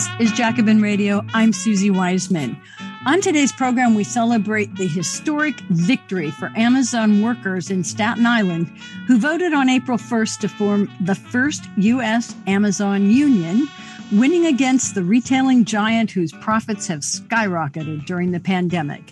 [0.00, 1.22] This is Jacobin Radio.
[1.34, 2.58] I'm Suzi Weissman.
[3.04, 8.68] On today's program, we celebrate the historic victory for Amazon workers in Staten Island
[9.06, 12.34] who voted on April 1st to form the first U.S.
[12.46, 13.68] Amazon union,
[14.10, 19.02] winning against the retailing giant whose profits have skyrocketed during the pandemic.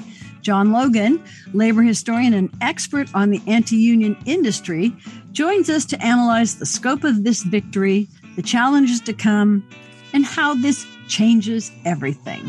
[0.40, 4.96] John Logan, labor historian and expert on the anti union industry,
[5.32, 9.68] joins us to analyze the scope of this victory, the challenges to come,
[10.12, 12.42] and how this changes everything.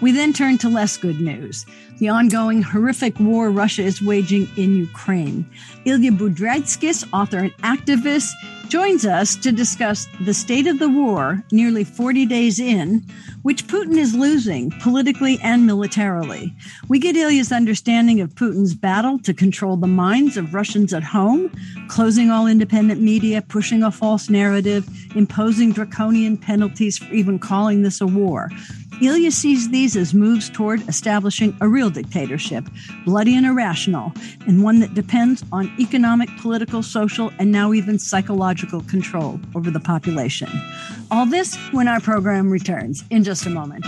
[0.00, 1.66] We then turn to less good news
[1.98, 5.44] the ongoing horrific war Russia is waging in Ukraine.
[5.84, 8.30] Ilya Budraitskis, author and activist,
[8.68, 13.02] joins us to discuss the state of the war nearly 40 days in,
[13.42, 16.54] which Putin is losing politically and militarily.
[16.88, 21.50] We get Ilya's understanding of Putin's battle to control the minds of Russians at home,
[21.88, 28.00] closing all independent media, pushing a false narrative, imposing draconian penalties for even calling this
[28.00, 28.50] a war.
[29.00, 32.64] Ilya sees these as moves toward establishing a real dictatorship,
[33.04, 34.12] bloody and irrational,
[34.46, 39.80] and one that depends on economic, political, social, and now even psychological control over the
[39.80, 40.48] population.
[41.10, 43.84] All this when our program returns in just a moment.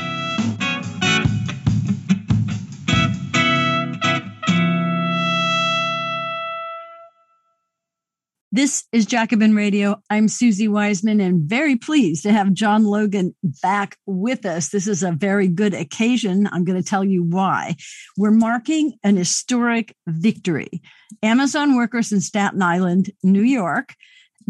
[8.52, 10.02] This is Jacobin Radio.
[10.10, 13.32] I'm Suzi Weissman and very pleased to have John Logan
[13.62, 14.70] back with us.
[14.70, 16.48] This is a very good occasion.
[16.50, 17.76] I'm going to tell you why.
[18.18, 20.82] We're marking an historic victory.
[21.22, 23.94] Amazon workers in Staten Island, New York,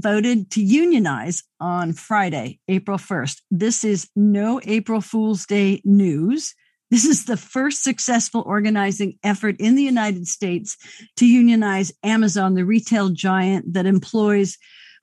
[0.00, 3.40] voted to unionize on Friday, April 1st.
[3.50, 6.54] This is no April Fool's Day news.
[6.90, 10.76] This is the first successful organizing effort in the United States
[11.16, 14.58] to unionize Amazon, the retail giant that employs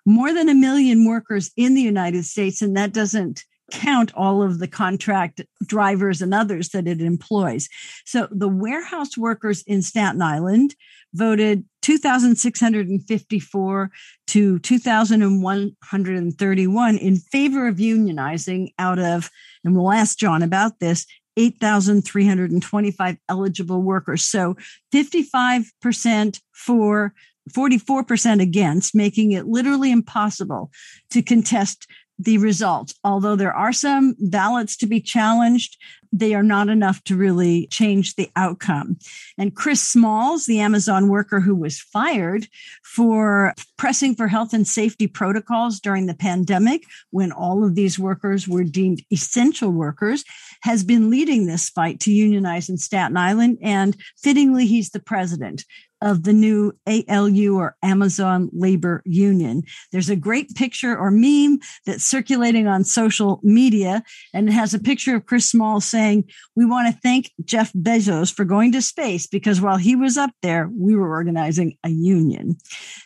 [0.06, 2.62] more than a million workers in the United States.
[2.62, 7.68] And that doesn't count all of the contract drivers and others that it employs.
[8.06, 10.76] So the warehouse workers in Staten Island
[11.14, 13.92] voted 2,654
[14.28, 19.32] to 2,131 in favor of unionizing out of,
[19.64, 21.08] and we'll ask John about this,
[21.38, 24.24] 8,325 eligible workers.
[24.24, 24.58] So
[24.94, 27.14] 55% for
[27.56, 30.70] 44% against, making it literally impossible
[31.12, 31.88] to contest
[32.20, 32.94] the results.
[33.04, 35.78] Although there are some ballots to be challenged,
[36.12, 38.98] they are not enough to really change the outcome.
[39.38, 42.48] And Chris Smalls, the Amazon worker who was fired
[42.84, 48.48] for pressing for health and safety protocols during the pandemic, when all of these workers
[48.48, 50.24] were deemed essential workers,
[50.64, 53.58] has been leading this fight to unionize in Staten Island.
[53.62, 55.66] And fittingly, he's the president
[56.02, 59.64] of the new ALU or Amazon Labor Union.
[59.92, 64.04] There's a great picture or meme that's circulating on social media,
[64.34, 66.26] and it has a picture of Chris Small saying,
[66.56, 70.32] We want to thank Jeff Bezos for going to space because while he was up
[70.42, 72.58] there, we were organizing a union.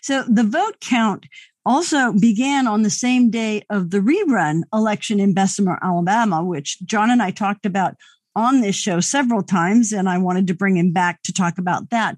[0.02, 1.26] So the vote count
[1.66, 7.12] also began on the same day of the rerun election in Bessemer, Alabama, which John
[7.12, 7.96] and I talked about
[8.36, 11.90] on this show several times, and I wanted to bring him back to talk about
[11.90, 12.18] that.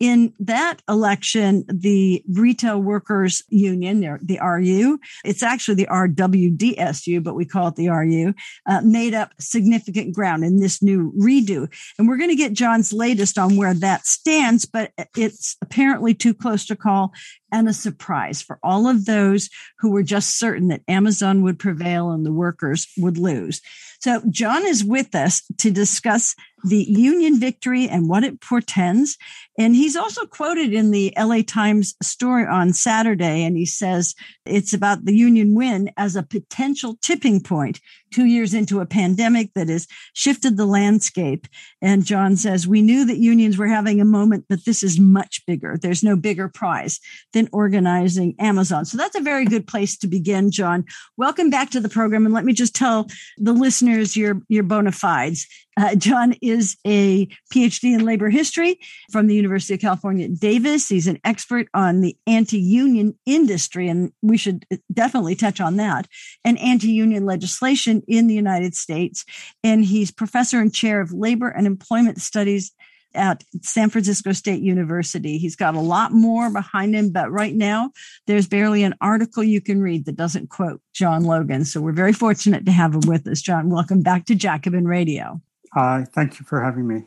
[0.00, 7.44] In that election, the Retail Workers Union, the RU, it's actually the RWDSU, but we
[7.44, 8.34] call it the RU,
[8.66, 11.72] uh, made up significant ground in this new redo.
[11.98, 16.34] And we're going to get John's latest on where that stands, but it's apparently too
[16.34, 17.12] close to call
[17.52, 22.10] and a surprise for all of those who were just certain that Amazon would prevail
[22.10, 23.60] and the workers would lose.
[24.02, 26.34] So John is with us to discuss
[26.64, 29.16] the Union victory and what it portends.
[29.58, 34.14] And he's also quoted in the LA Times story on Saturday, and he says
[34.46, 37.80] it's about the Union win as a potential tipping point
[38.12, 41.48] two years into a pandemic that has shifted the landscape.
[41.80, 45.44] And John says, We knew that unions were having a moment, but this is much
[45.46, 45.78] bigger.
[45.80, 47.00] There's no bigger prize
[47.32, 48.84] than organizing Amazon.
[48.84, 50.84] So that's a very good place to begin, John.
[51.16, 52.26] Welcome back to the program.
[52.26, 53.08] And let me just tell
[53.38, 55.46] the listeners your, your bona fides.
[55.76, 58.78] Uh, John is a PhD in labor history
[59.10, 60.88] from the University of California Davis.
[60.88, 66.08] He's an expert on the anti union industry, and we should definitely touch on that,
[66.44, 69.24] and anti union legislation in the United States.
[69.64, 72.72] And he's professor and chair of labor and employment studies
[73.14, 75.38] at San Francisco State University.
[75.38, 77.90] He's got a lot more behind him, but right now
[78.26, 81.64] there's barely an article you can read that doesn't quote John Logan.
[81.64, 83.42] So we're very fortunate to have him with us.
[83.42, 85.40] John, welcome back to Jacobin Radio.
[85.74, 87.04] Hi, thank you for having me.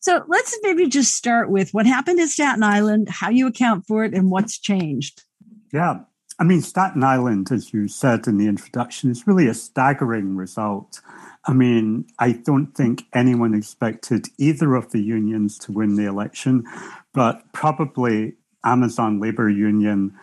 [0.00, 4.04] So let's maybe just start with what happened at Staten Island, how you account for
[4.04, 5.22] it, and what's changed.
[5.72, 6.00] Yeah.
[6.38, 11.00] I mean, Staten Island, as you said in the introduction, is really a staggering result.
[11.46, 16.64] I mean, I don't think anyone expected either of the unions to win the election,
[17.14, 18.34] but probably
[18.64, 20.14] Amazon Labor Union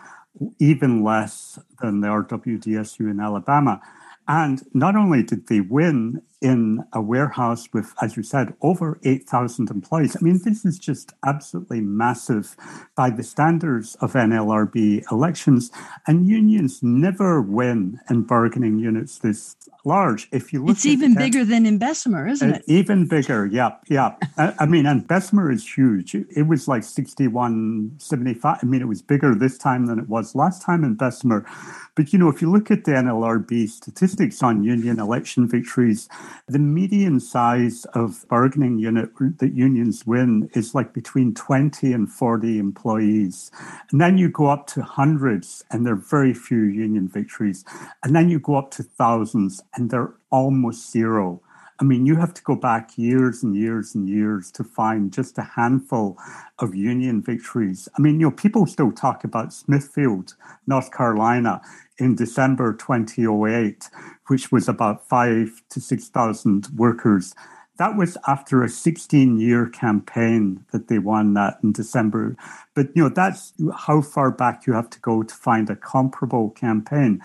[0.60, 3.80] even less than the RWDSU in Alabama.
[4.28, 9.70] And not only did they win in a warehouse with, as you said, over 8,000
[9.70, 10.14] employees.
[10.14, 12.54] I mean, this is just absolutely massive
[12.94, 15.72] by the standards of NLRB elections.
[16.06, 19.56] And unions never win in bargaining units this
[19.86, 20.28] large.
[20.32, 22.60] If you look, it's even bigger than in Bessemer, isn't it?
[22.60, 24.16] Uh, even bigger, yeah, yeah.
[24.36, 26.14] Uh, I, I, mean, and Bessemer is huge.
[26.14, 28.58] It was like 61, 75.
[28.62, 31.46] I mean, it was bigger this time than it was last time in Bessemer.
[31.94, 36.08] But you know, if you look at the NLRB statistics on union election victories,
[36.46, 42.58] the median size of bargaining unit that unions win is like between 20 and 40
[42.58, 43.50] employees.
[43.90, 47.64] And then you go up to hundreds and there are very few union victories.
[48.02, 51.40] And then you go up to thousands and they're almost zero.
[51.80, 55.38] I mean, you have to go back years and years and years to find just
[55.38, 56.16] a handful
[56.60, 57.88] of Union victories.
[57.98, 60.34] I mean, you know, people still talk about Smithfield,
[60.66, 61.60] North Carolina
[61.98, 63.88] in December 2008,
[64.28, 67.34] which was about five to 6,000 workers.
[67.76, 72.36] That was after a 16 year campaign that they won that in December.
[72.74, 76.50] But, you know, that's how far back you have to go to find a comparable
[76.50, 77.20] campaign.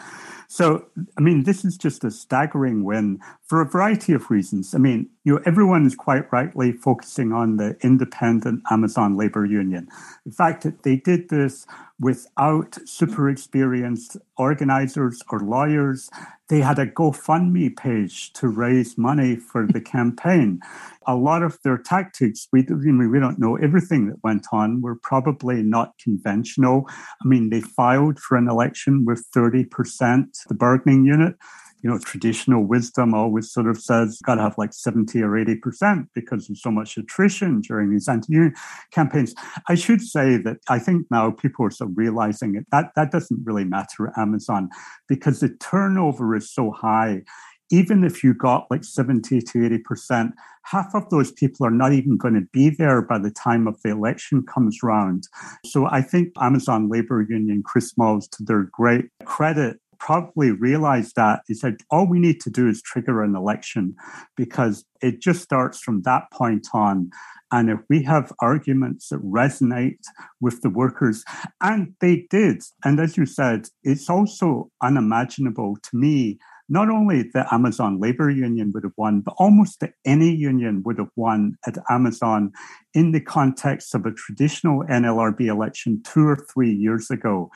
[0.47, 0.87] So,
[1.17, 3.19] I mean, this is just a staggering win
[3.49, 4.75] for a variety of reasons.
[4.75, 9.87] I mean, you know, everyone is quite rightly focusing on the independent Amazon labor union.
[10.23, 11.65] The fact that they did this
[11.99, 16.09] without super experienced organizers or lawyers.
[16.47, 20.61] They had a GoFundMe page to raise money for the campaign.
[21.07, 24.81] A lot of their tactics, we, I mean, we don't know everything that went on,
[24.81, 26.85] were probably not conventional.
[26.87, 31.35] I mean, they filed for an election with 30% the bargaining unit
[31.81, 36.07] you know, traditional wisdom always sort of says got to have like 70 or 80%
[36.13, 38.53] because there's so much attrition during these anti-union
[38.91, 39.33] campaigns.
[39.67, 42.65] I should say that I think now people are sort of realizing it.
[42.71, 44.69] That, that doesn't really matter at Amazon
[45.07, 47.23] because the turnover is so high.
[47.71, 50.31] Even if you got like 70 to 80%,
[50.63, 53.79] half of those people are not even going to be there by the time of
[53.83, 55.27] the election comes round.
[55.65, 61.41] So I think Amazon Labor Union, Chris Smalls, to their great credit, probably realized that
[61.47, 63.95] he said all we need to do is trigger an election
[64.35, 67.11] because it just starts from that point on
[67.51, 70.03] and if we have arguments that resonate
[70.39, 71.23] with the workers,
[71.61, 76.37] and they did, and as you said, it's also unimaginable to me
[76.71, 81.09] not only the Amazon labor union would have won, but almost any union would have
[81.15, 82.51] won at Amazon
[82.93, 87.49] in the context of a traditional NLRB election two or three years ago.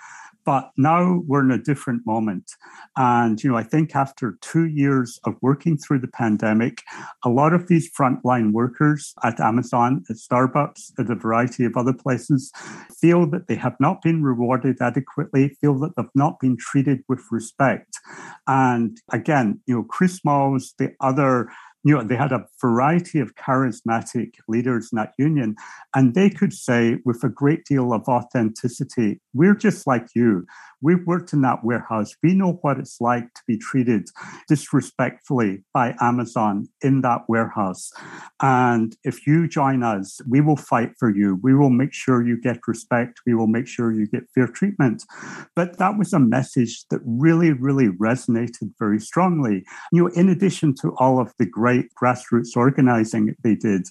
[0.46, 2.52] But now we're in a different moment.
[2.98, 6.82] And, you know, I think after two years of working through the pandemic,
[7.24, 11.94] a lot of these frontline workers at Amazon, at Starbucks, at a variety of other
[11.94, 12.52] places
[13.00, 17.22] feel that they have not been rewarded adequately, feel that they've not been treated with
[17.32, 18.00] respect.
[18.48, 21.50] And again, you know, Chris Smalls, the other
[21.84, 25.56] you know, they had a variety of charismatic leaders in that union,
[25.94, 30.46] and they could say with a great deal of authenticity, we're just like you.
[30.84, 32.14] We've worked in that warehouse.
[32.22, 34.10] We know what it's like to be treated
[34.50, 37.92] disrespectfully by Amazon in that warehouse.
[38.42, 41.40] And if you join us, we will fight for you.
[41.42, 43.22] We will make sure you get respect.
[43.26, 45.04] We will make sure you get fair treatment.
[45.56, 49.64] But that was a message that really, really resonated very strongly.
[49.94, 53.88] You know, in addition to all of the great grassroots organizing they did,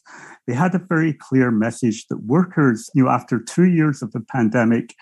[0.47, 4.21] they had a very clear message that workers, you know, after two years of the
[4.21, 4.95] pandemic,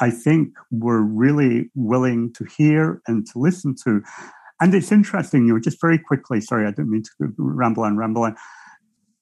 [0.00, 4.02] I think were really willing to hear and to listen to.
[4.60, 7.96] And it's interesting, you know, just very quickly, sorry, I didn't mean to ramble on,
[7.96, 8.36] ramble on.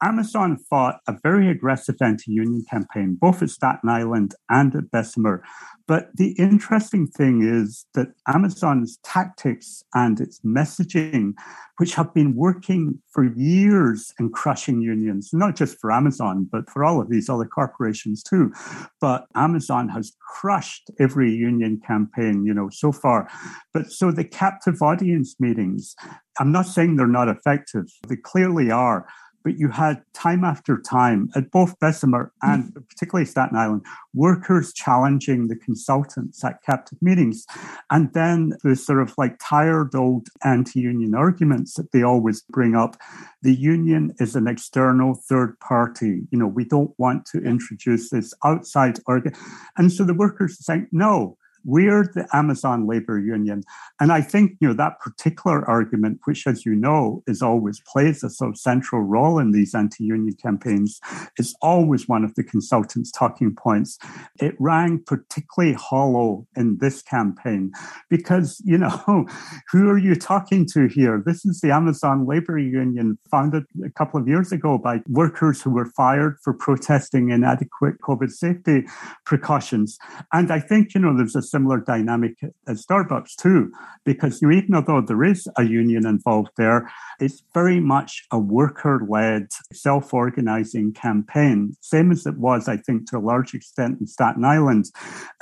[0.02, 5.42] Amazon fought a very aggressive anti union campaign, both at Staten Island and at Bessemer.
[5.88, 11.32] But the interesting thing is that Amazon's tactics and its messaging,
[11.78, 16.84] which have been working for years in crushing unions, not just for Amazon, but for
[16.84, 18.52] all of these other corporations too.
[19.00, 23.30] But Amazon has crushed every union campaign, you know, so far.
[23.72, 25.94] But so the captive audience meetings,
[26.38, 29.06] I'm not saying they're not effective, they clearly are
[29.46, 32.88] but you had time after time at both Bessemer and mm.
[32.88, 37.46] particularly Staten Island, workers challenging the consultants at captive meetings.
[37.92, 42.74] And then the sort of like tired old anti union arguments that they always bring
[42.74, 42.96] up.
[43.42, 46.22] The union is an external third party.
[46.32, 49.32] You know, we don't want to introduce this outside organ.
[49.76, 53.64] And so the workers are saying, no, We're the Amazon labor union.
[54.00, 58.22] And I think, you know, that particular argument, which, as you know, is always plays
[58.22, 61.00] a so central role in these anti-union campaigns,
[61.38, 63.98] is always one of the consultants' talking points.
[64.40, 67.72] It rang particularly hollow in this campaign
[68.08, 69.26] because, you know,
[69.70, 71.22] who are you talking to here?
[71.26, 75.70] This is the Amazon labor union founded a couple of years ago by workers who
[75.70, 78.84] were fired for protesting inadequate COVID safety
[79.24, 79.98] precautions.
[80.32, 83.72] And I think, you know, there's a similar dynamic at Starbucks too,
[84.04, 89.00] because you even though there is a union involved there, it's very much a worker
[89.08, 94.06] led, self organizing campaign, same as it was, I think, to a large extent in
[94.06, 94.84] Staten Island.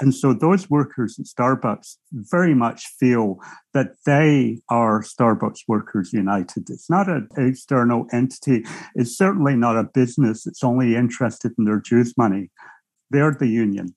[0.01, 3.39] And so those workers at Starbucks very much feel
[3.73, 6.71] that they are Starbucks Workers United.
[6.71, 8.65] It's not an external entity.
[8.95, 12.51] It's certainly not a business that's only interested in their dues money.
[13.11, 13.97] They're the union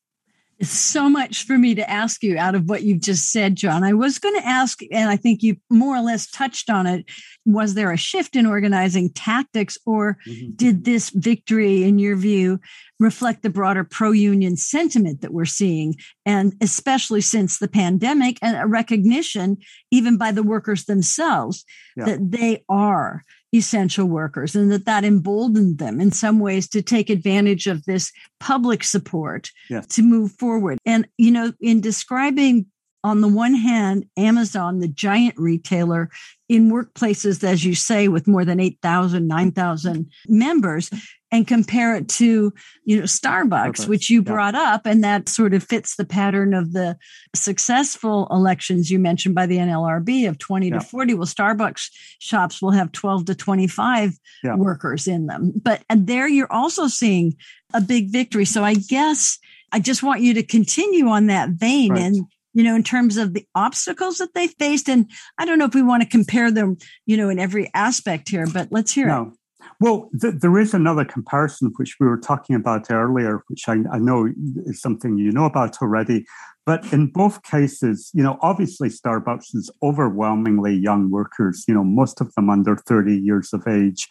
[0.61, 3.83] so much for me to ask you out of what you've just said, John.
[3.83, 7.05] I was going to ask, and I think you more or less touched on it.
[7.45, 10.51] Was there a shift in organizing tactics, or mm-hmm.
[10.55, 12.59] did this victory, in your view,
[12.99, 15.95] reflect the broader pro union sentiment that we're seeing?
[16.25, 19.57] And especially since the pandemic and a recognition,
[19.91, 22.05] even by the workers themselves, yeah.
[22.05, 23.23] that they are
[23.53, 28.11] essential workers and that that emboldened them in some ways to take advantage of this
[28.39, 29.87] public support yes.
[29.87, 30.77] to move forward.
[30.85, 32.65] And, you know, in describing
[33.03, 36.09] on the one hand, Amazon, the giant retailer
[36.49, 40.89] in workplaces, as you say, with more than 8,000, 9,000 members,
[41.31, 42.53] and compare it to
[42.85, 43.87] you know starbucks, starbucks.
[43.87, 46.97] which you brought up and that sort of fits the pattern of the
[47.35, 50.79] successful elections you mentioned by the nlrb of 20 yeah.
[50.79, 51.89] to 40 well starbucks
[52.19, 54.13] shops will have 12 to 25
[54.43, 54.55] yeah.
[54.55, 57.35] workers in them but and there you're also seeing
[57.73, 59.37] a big victory so i guess
[59.71, 62.01] i just want you to continue on that vein right.
[62.01, 62.25] and
[62.57, 64.89] you know, in terms of the obstacles that they faced.
[64.89, 68.29] And I don't know if we want to compare them, you know, in every aspect
[68.29, 69.21] here, but let's hear no.
[69.21, 69.33] it.
[69.79, 73.99] Well, th- there is another comparison which we were talking about earlier, which I, I,
[73.99, 74.27] know
[74.65, 76.25] is something you know about already.
[76.67, 82.19] But in both cases, you know, obviously Starbucks is overwhelmingly young workers, you know, most
[82.19, 84.05] of them under 30 years of age.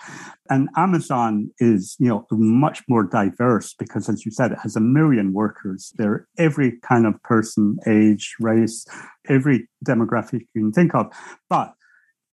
[0.48, 4.80] And Amazon is, you know, much more diverse because, as you said, it has a
[4.80, 5.92] million workers.
[5.98, 8.86] They're every kind of person, age, race,
[9.28, 11.12] every demographic you can think of.
[11.50, 11.74] But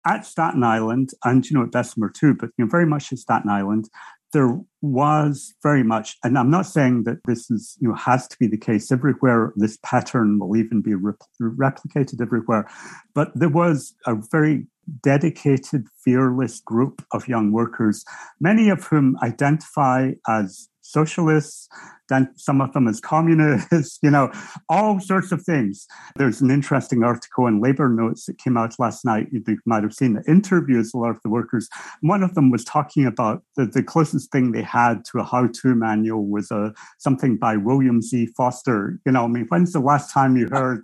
[0.05, 3.19] at Staten Island, and you know at Bessemer too, but you know very much at
[3.19, 3.89] Staten Island,
[4.33, 8.37] there was very much, and I'm not saying that this is you know has to
[8.39, 9.53] be the case everywhere.
[9.55, 12.67] This pattern will even be re- replicated everywhere,
[13.13, 14.67] but there was a very
[15.01, 18.03] dedicated, fearless group of young workers,
[18.39, 21.69] many of whom identify as socialists,
[22.09, 24.31] then some of them as communists, you know,
[24.69, 25.87] all sorts of things.
[26.15, 29.27] There's an interesting article in Labor Notes that came out last night.
[29.31, 31.69] You might have seen the interviews a lot of the workers.
[32.01, 35.75] One of them was talking about the, the closest thing they had to a how-to
[35.75, 38.27] manual was a, uh, something by William Z.
[38.37, 38.99] Foster.
[39.05, 40.83] You know, I mean, when's the last time you heard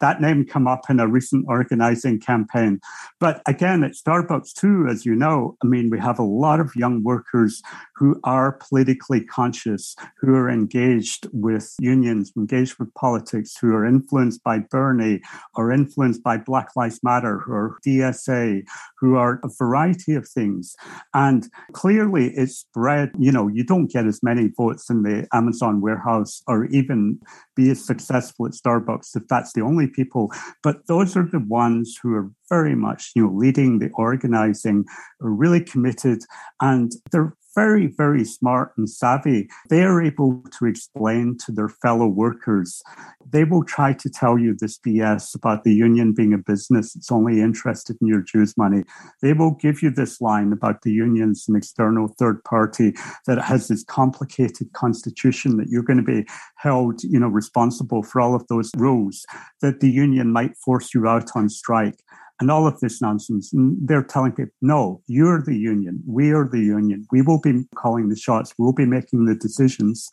[0.00, 2.80] that name come up in a recent organizing campaign?
[3.20, 6.74] But again, at Starbucks too, as you know, I mean, we have a lot of
[6.76, 7.62] young workers
[7.96, 14.42] who are politically conscious, who are engaged with unions, engaged with politics, who are influenced
[14.42, 15.20] by Bernie
[15.54, 18.62] or influenced by Black Lives Matter or DSA,
[18.98, 20.74] who are a variety of things.
[21.14, 25.80] And clearly it's spread, you know, you don't get as many votes in the Amazon
[25.80, 27.18] warehouse or even
[27.54, 30.32] be as successful at Starbucks if that's the only people.
[30.62, 34.84] But those are the ones who are very much, you know, leading the organizing,
[35.20, 36.20] are really committed,
[36.60, 39.48] and they're very, very smart and savvy.
[39.70, 42.82] They are able to explain to their fellow workers.
[43.28, 47.10] They will try to tell you this BS about the union being a business that's
[47.10, 48.84] only interested in your dues money.
[49.22, 52.94] They will give you this line about the union's an external third party
[53.26, 58.20] that has this complicated constitution that you're going to be held, you know, responsible for
[58.20, 59.24] all of those rules,
[59.62, 62.00] that the union might force you out on strike
[62.40, 63.52] and all of this nonsense.
[63.52, 66.02] And they're telling people, no, you're the union.
[66.06, 67.06] We are the union.
[67.10, 68.54] We will be calling the shots.
[68.58, 70.08] We'll be making the decisions.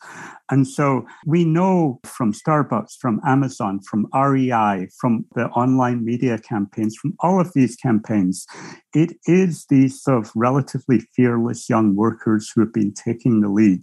[0.50, 6.96] And so we know from Starbucks, from Amazon, from REI, from the online media campaigns,
[6.96, 8.46] from all of these campaigns,
[8.94, 13.80] it is these sort of relatively fearless young workers who have been taking the lead.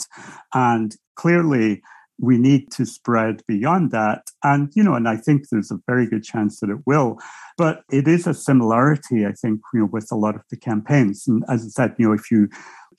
[0.53, 1.81] And clearly,
[2.21, 4.29] we need to spread beyond that.
[4.43, 7.17] And, you know, and I think there's a very good chance that it will.
[7.57, 11.27] But it is a similarity, I think, you know, with a lot of the campaigns.
[11.27, 12.47] And as I said, you know, if you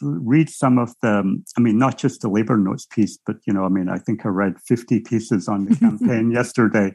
[0.03, 3.53] read some of the, um, I mean, not just the labor notes piece, but, you
[3.53, 6.93] know, I mean, I think I read 50 pieces on the campaign yesterday.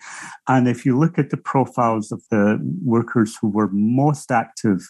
[0.47, 4.81] And if you look at the profiles of the workers who were most active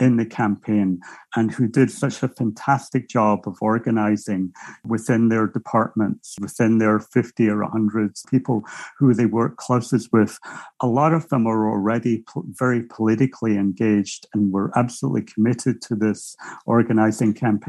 [0.00, 1.00] in the campaign
[1.34, 4.52] and who did such a fantastic job of organizing
[4.84, 8.62] within their departments, within their 50 or 100 people
[8.98, 10.38] who they work closest with,
[10.80, 16.36] a lot of them are already very politically engaged and were absolutely committed to this
[16.66, 17.61] organizing campaign.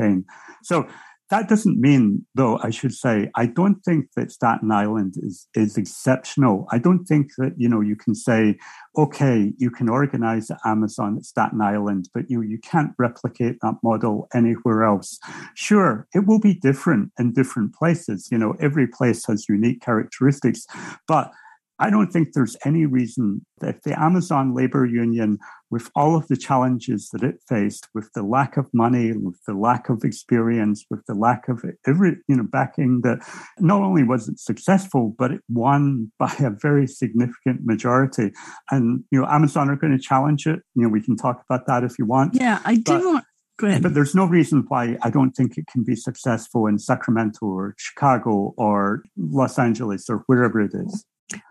[0.64, 0.88] So
[1.30, 5.78] that doesn't mean, though, I should say, I don't think that Staten Island is, is
[5.78, 6.68] exceptional.
[6.72, 8.58] I don't think that, you know, you can say,
[8.98, 14.28] okay, you can organize Amazon at Staten Island, but you, you can't replicate that model
[14.36, 15.18] anywhere else.
[15.56, 18.28] Sure, it will be different in different places.
[18.32, 20.68] You know, every place has unique characteristics,
[21.08, 21.32] but
[21.80, 25.40] I don't think there's any reason that the Amazon labor union,
[25.74, 29.56] with all of the challenges that it faced, with the lack of money, with the
[29.56, 33.18] lack of experience, with the lack of every, you know, backing, that
[33.58, 38.32] not only was it successful, but it won by a very significant majority.
[38.70, 40.60] And, you know, Amazon are going to challenge it.
[40.76, 42.36] You know, we can talk about that if you want.
[42.36, 43.26] Yeah, I do but, want.
[43.58, 43.82] Go ahead.
[43.82, 47.74] But there's no reason why I don't think it can be successful in Sacramento or
[47.80, 51.04] Chicago or Los Angeles or wherever it is.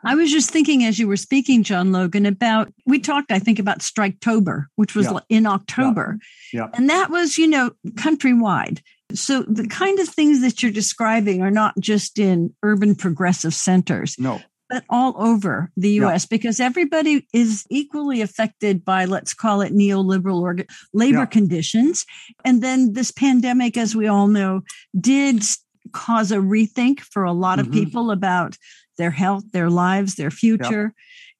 [0.04, 3.58] I was just thinking as you were speaking, John Logan, about we talked, I think,
[3.58, 5.18] about Striketober, which was yeah.
[5.28, 6.18] in October.
[6.52, 6.62] Yeah.
[6.62, 6.68] yeah.
[6.74, 8.80] And that was, you know, countrywide.
[9.14, 14.16] So the kind of things that you're describing are not just in urban progressive centers.
[14.18, 14.40] No.
[14.70, 16.28] But all over the US yeah.
[16.30, 20.56] because everybody is equally affected by, let's call it neoliberal or
[20.94, 22.06] labor conditions.
[22.42, 24.62] And then this pandemic, as we all know,
[24.98, 25.42] did
[25.92, 27.84] cause a rethink for a lot of mm-hmm.
[27.84, 28.56] people about
[28.98, 30.82] their health, their lives, their future.
[30.82, 30.92] Yep.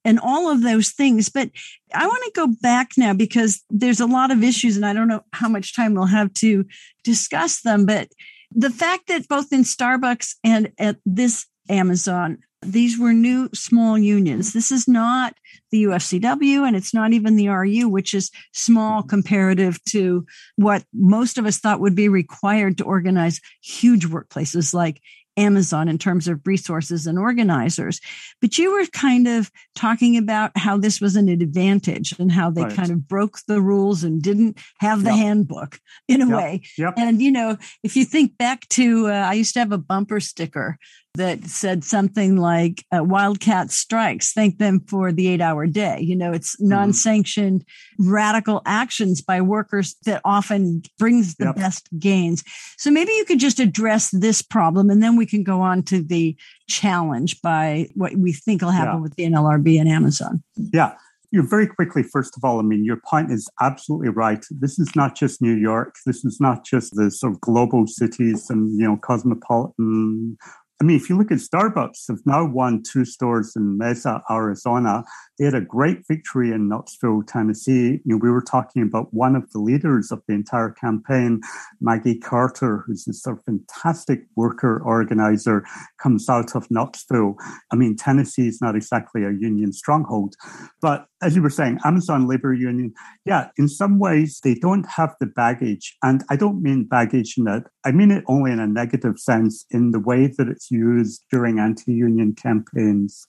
[0.04, 1.28] And all of those things.
[1.28, 1.50] But
[1.94, 5.06] I want to go back now because there's a lot of issues, and I don't
[5.06, 6.64] know how much time we'll have to
[7.04, 7.86] discuss them.
[7.86, 8.08] But
[8.52, 14.52] the fact that both in Starbucks and at this Amazon, these were new small unions.
[14.52, 15.34] This is not
[15.70, 21.38] the UFCW and it's not even the RU, which is small comparative to what most
[21.38, 25.00] of us thought would be required to organize huge workplaces like
[25.36, 28.00] Amazon in terms of resources and organizers.
[28.40, 32.64] But you were kind of talking about how this was an advantage and how they
[32.64, 32.74] right.
[32.74, 35.18] kind of broke the rules and didn't have the yep.
[35.18, 36.36] handbook in a yep.
[36.36, 36.62] way.
[36.76, 36.94] Yep.
[36.96, 40.20] And, you know, if you think back to, uh, I used to have a bumper
[40.20, 40.78] sticker
[41.14, 46.16] that said something like uh, wildcat strikes thank them for the eight hour day you
[46.16, 46.68] know it's mm-hmm.
[46.68, 48.10] non-sanctioned mm-hmm.
[48.10, 51.56] radical actions by workers that often brings the yep.
[51.56, 52.42] best gains
[52.78, 56.02] so maybe you could just address this problem and then we can go on to
[56.02, 56.34] the
[56.68, 59.00] challenge by what we think will happen yeah.
[59.00, 60.94] with the nlrb and amazon yeah
[61.32, 64.44] you very quickly, first of all, I mean, your point is absolutely right.
[64.50, 65.94] This is not just New York.
[66.04, 70.36] This is not just the sort of global cities and, you know, cosmopolitan
[70.82, 75.04] I mean, if you look at Starbucks, have now won two stores in Mesa, Arizona.
[75.38, 78.00] They had a great victory in Knoxville, Tennessee.
[78.04, 81.40] You know, we were talking about one of the leaders of the entire campaign,
[81.80, 85.64] Maggie Carter, who's this sort of fantastic worker organizer,
[86.02, 87.36] comes out of Knoxville.
[87.72, 90.34] I mean, Tennessee is not exactly a union stronghold,
[90.80, 92.92] but as you were saying, Amazon Labor Union,
[93.24, 95.96] yeah, in some ways they don't have the baggage.
[96.02, 99.64] And I don't mean baggage in that, I mean it only in a negative sense
[99.70, 103.26] in the way that it's used during anti union campaigns.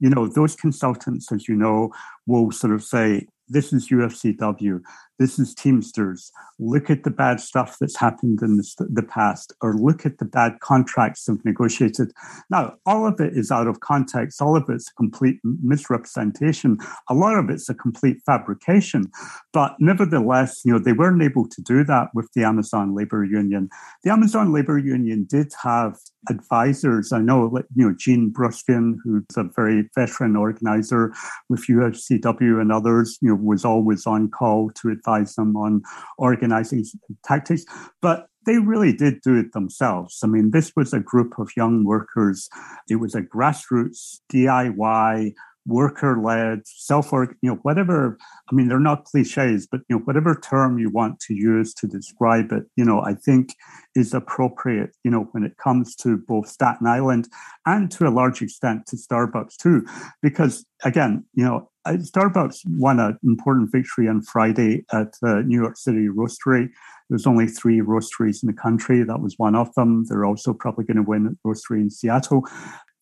[0.00, 1.92] You know, those consultants, as you know,
[2.26, 4.80] will sort of say, this is UFCW.
[5.18, 6.30] This is Teamsters.
[6.58, 10.26] Look at the bad stuff that's happened in the, the past, or look at the
[10.26, 12.12] bad contracts they've negotiated.
[12.50, 14.42] Now, all of it is out of context.
[14.42, 16.78] All of it's a complete misrepresentation.
[17.08, 19.10] A lot of it's a complete fabrication.
[19.54, 23.70] But nevertheless, you know, they weren't able to do that with the Amazon labor union.
[24.04, 25.96] The Amazon labor union did have
[26.28, 27.12] advisors.
[27.12, 31.12] I know, you know, Gene Bruskin, who's a very veteran organizer
[31.48, 35.82] with UFCW and others, you know, was always on call to advise them on
[36.18, 36.84] organizing
[37.24, 37.64] tactics.
[38.02, 40.20] But they really did do it themselves.
[40.22, 42.48] I mean, this was a group of young workers.
[42.88, 45.34] It was a grassroots DIY
[45.66, 48.16] worker led, self work you know, whatever.
[48.50, 51.86] I mean, they're not cliches, but, you know, whatever term you want to use to
[51.86, 53.54] describe it, you know, I think
[53.94, 57.28] is appropriate, you know, when it comes to both Staten Island
[57.66, 59.84] and to a large extent to Starbucks too.
[60.22, 65.56] Because again, you know, Uh, Starbucks won an important victory on Friday at the New
[65.56, 66.68] York City Roastery.
[67.08, 69.04] There's only three roasteries in the country.
[69.04, 70.04] That was one of them.
[70.08, 72.42] They're also probably going to win roastery in Seattle.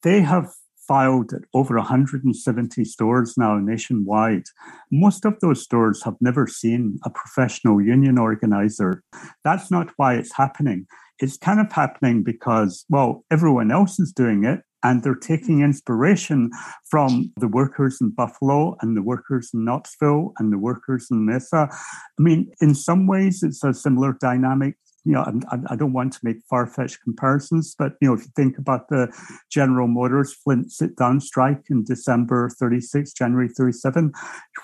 [0.03, 0.53] They have
[0.87, 4.45] filed at over 170 stores now nationwide.
[4.93, 9.03] Most of those stores have never seen a professional union organizer.
[9.45, 10.87] That's not why it's happening.
[11.21, 16.51] It's kind of happening because, well, everyone else is doing it and they're taking inspiration
[16.89, 21.69] from the workers in Buffalo and the workers in Knoxville and the workers in Mesa.
[21.73, 26.15] I mean, in some ways, it's a similar dynamic you know, I, I don't want
[26.15, 29.13] to make far fetched comparisons, but you know, if you think about the
[29.51, 34.13] General Motors Flint sit down strike in December 36, January 37,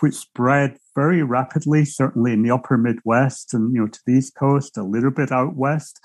[0.00, 4.34] which spread very rapidly, certainly in the upper Midwest and you know to the East
[4.34, 6.00] Coast, a little bit out west.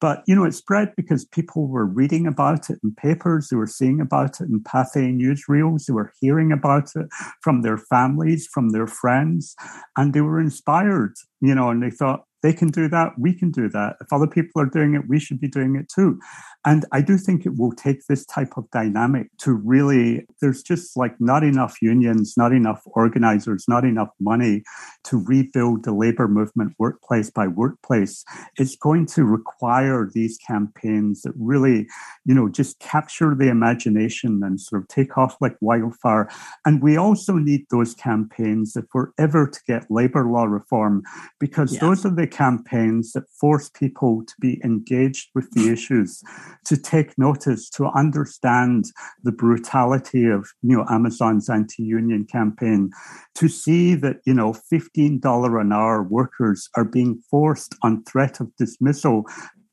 [0.00, 3.66] But you know, it spread because people were reading about it in papers, they were
[3.66, 7.06] seeing about it in Pathé newsreels, they were hearing about it
[7.42, 9.56] from their families, from their friends,
[9.96, 13.12] and they were inspired, you know, and they thought, they can do that.
[13.18, 13.96] We can do that.
[14.00, 16.20] If other people are doing it, we should be doing it too.
[16.64, 20.96] And I do think it will take this type of dynamic to really, there's just
[20.96, 24.62] like not enough unions, not enough organizers, not enough money
[25.04, 28.24] to rebuild the labor movement workplace by workplace.
[28.56, 31.88] It's going to require these campaigns that really,
[32.24, 36.28] you know, just capture the imagination and sort of take off like wildfire.
[36.66, 41.02] And we also need those campaigns if we're ever to get labor law reform,
[41.40, 41.80] because yeah.
[41.80, 46.22] those are the campaigns that force people to be engaged with the issues,
[46.64, 48.86] to take notice, to understand
[49.24, 52.90] the brutality of you know Amazon's anti-union campaign,
[53.34, 58.54] to see that you know $15 an hour workers are being forced on threat of
[58.56, 59.24] dismissal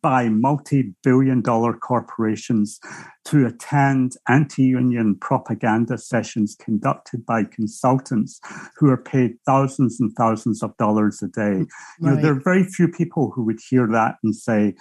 [0.05, 2.79] by multi billion dollar corporations
[3.23, 8.39] to attend anti union propaganda sessions conducted by consultants
[8.77, 11.41] who are paid thousands and thousands of dollars a day.
[11.41, 11.67] Right.
[11.99, 14.75] You know, there are very few people who would hear that and say,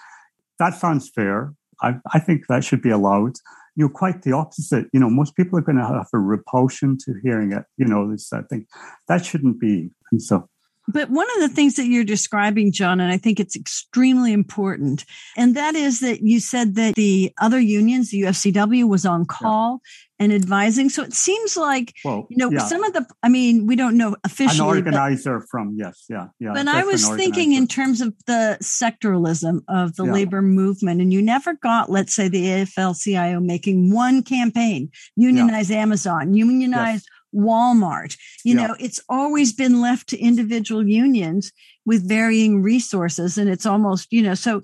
[0.58, 1.54] that sounds fair.
[1.80, 3.37] I, I think that should be allowed
[3.76, 4.88] you know, quite the opposite.
[4.92, 7.64] You know, most people are going to have a repulsion to hearing it.
[7.78, 8.68] You know, this I think
[9.08, 9.88] that shouldn't be.
[10.12, 10.50] And so
[10.87, 15.05] but one of the things that you're describing, John, and I think it's extremely important,
[15.37, 19.81] and that is that you said that the other unions, the UFCW, was on call
[19.83, 20.25] yeah.
[20.25, 20.90] and advising.
[20.90, 22.59] So it seems like, well, you know, yeah.
[22.59, 24.68] some of the, I mean, we don't know officially.
[24.68, 26.53] An organizer but, from, yes, yeah, yeah.
[26.53, 30.12] But I was thinking in terms of the sectoralism of the yeah.
[30.12, 35.70] labor movement, and you never got, let's say, the AFL CIO making one campaign, unionize
[35.70, 38.16] Amazon, unionize yes Walmart.
[38.44, 38.68] You yeah.
[38.68, 41.53] know, it's always been left to individual unions
[41.85, 43.37] with varying resources.
[43.38, 44.62] And it's almost, you know, so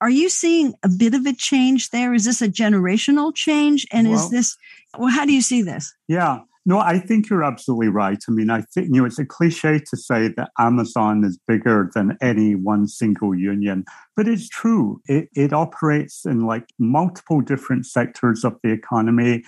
[0.00, 2.14] are you seeing a bit of a change there?
[2.14, 3.86] Is this a generational change?
[3.90, 4.56] And well, is this,
[4.98, 5.94] well, how do you see this?
[6.08, 6.40] Yeah.
[6.66, 8.22] No, I think you're absolutely right.
[8.26, 11.90] I mean, I think, you know, it's a cliche to say that Amazon is bigger
[11.94, 13.84] than any one single union,
[14.16, 15.00] but it's true.
[15.04, 19.44] It, it operates in like multiple different sectors of the economy.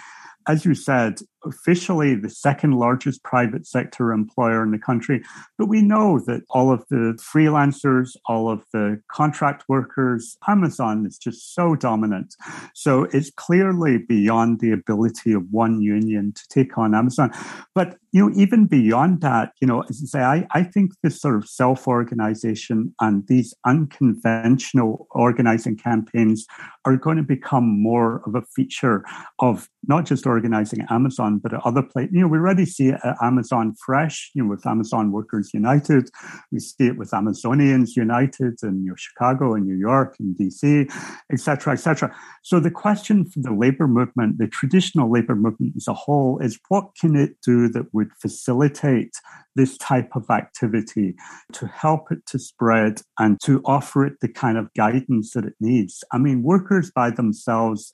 [0.46, 5.22] As you said, officially the second largest private sector employer in the country.
[5.58, 11.18] But we know that all of the freelancers, all of the contract workers, Amazon is
[11.18, 12.34] just so dominant.
[12.74, 17.30] So it's clearly beyond the ability of one union to take on Amazon.
[17.74, 21.20] But you know, even beyond that, you know, as I say, I, I think this
[21.20, 26.46] sort of self-organization and these unconventional organizing campaigns
[26.86, 29.04] are going to become more of a feature
[29.40, 32.12] of not just organizing Amazon but at other places.
[32.12, 36.08] You know, we already see it at Amazon Fresh, you know, with Amazon Workers United.
[36.50, 40.90] We see it with Amazonians United in you know, Chicago and New York and DC,
[41.32, 42.14] et cetera, et cetera.
[42.42, 46.58] So the question for the labor movement, the traditional labor movement as a whole, is
[46.68, 49.14] what can it do that would facilitate
[49.56, 51.16] this type of activity
[51.52, 55.54] to help it to spread and to offer it the kind of guidance that it
[55.60, 56.04] needs.
[56.12, 57.90] I mean, workers by themselves,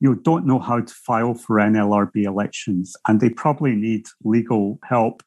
[0.00, 2.26] you know, don't know how to file for NLRB
[2.74, 5.22] elections and they probably need legal help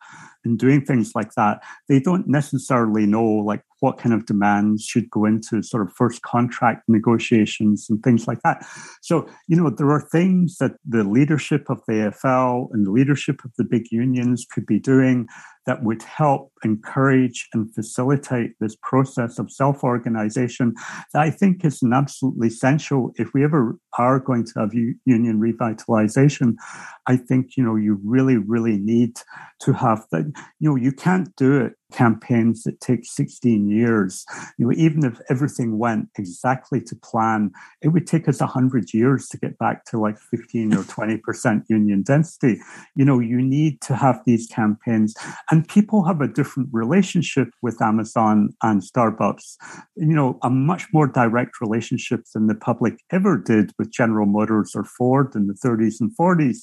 [0.48, 1.62] in doing things like that.
[1.88, 6.22] They don't necessarily know like what kind of demands should go into sort of first
[6.24, 8.66] contract negotiations and things like that.
[9.02, 13.44] So, you know, there are things that the leadership of the AFL and the leadership
[13.46, 15.28] of the big unions could be doing
[15.68, 20.74] that would help encourage and facilitate this process of self organization
[21.14, 25.40] that I think is an absolutely essential if we ever are going to have union
[25.40, 26.56] revitalization.
[27.06, 29.18] I think, you know, you really, really need
[29.62, 30.32] to have that.
[30.60, 34.26] You know, you can't do it campaigns that take 16 years.
[34.58, 39.28] You know, even if everything went exactly to plan, it would take us 100 years
[39.30, 42.60] to get back to like 15 or 20% union density.
[42.96, 45.16] You know, you need to have these campaigns,
[45.52, 49.56] and people have a different relationship with Amazon and Starbucks.
[49.96, 54.74] You know, a much more direct relationship than the public ever did with General Motors
[54.76, 56.60] or Ford in the 30s and 40s.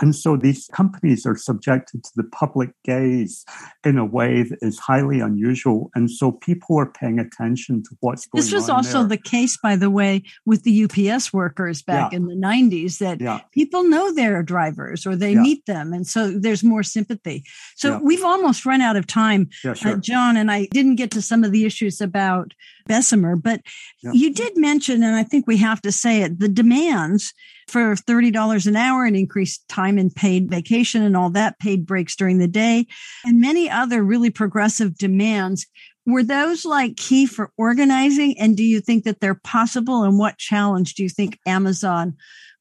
[0.00, 3.44] And so these companies are subjected to the public gaze
[3.84, 5.90] in a way that is highly unusual.
[5.94, 8.44] And so people are paying attention to what's going on.
[8.44, 9.16] This was also there.
[9.16, 12.16] the case, by the way, with the UPS workers back Yeah.
[12.18, 13.40] in the 90s that Yeah.
[13.52, 15.40] people know their drivers or they Yeah.
[15.40, 15.92] meet them.
[15.92, 17.44] And so there's more sympathy.
[17.74, 19.96] So we've almost run out of time, Yeah, uh.
[19.96, 22.54] John, and I didn't get to some of the issues about
[22.88, 23.60] Bessemer, but
[24.02, 24.10] Yeah.
[24.12, 27.32] you did mention, and I think we have to say it, the demands
[27.68, 32.16] for $30 an hour and increased time and paid vacation and all that, paid breaks
[32.16, 32.86] during the day,
[33.24, 35.66] and many other really progressive demands.
[36.06, 38.38] Were those like key for organizing?
[38.40, 40.02] And do you think that they're possible?
[40.02, 42.14] And what challenge do you think Amazon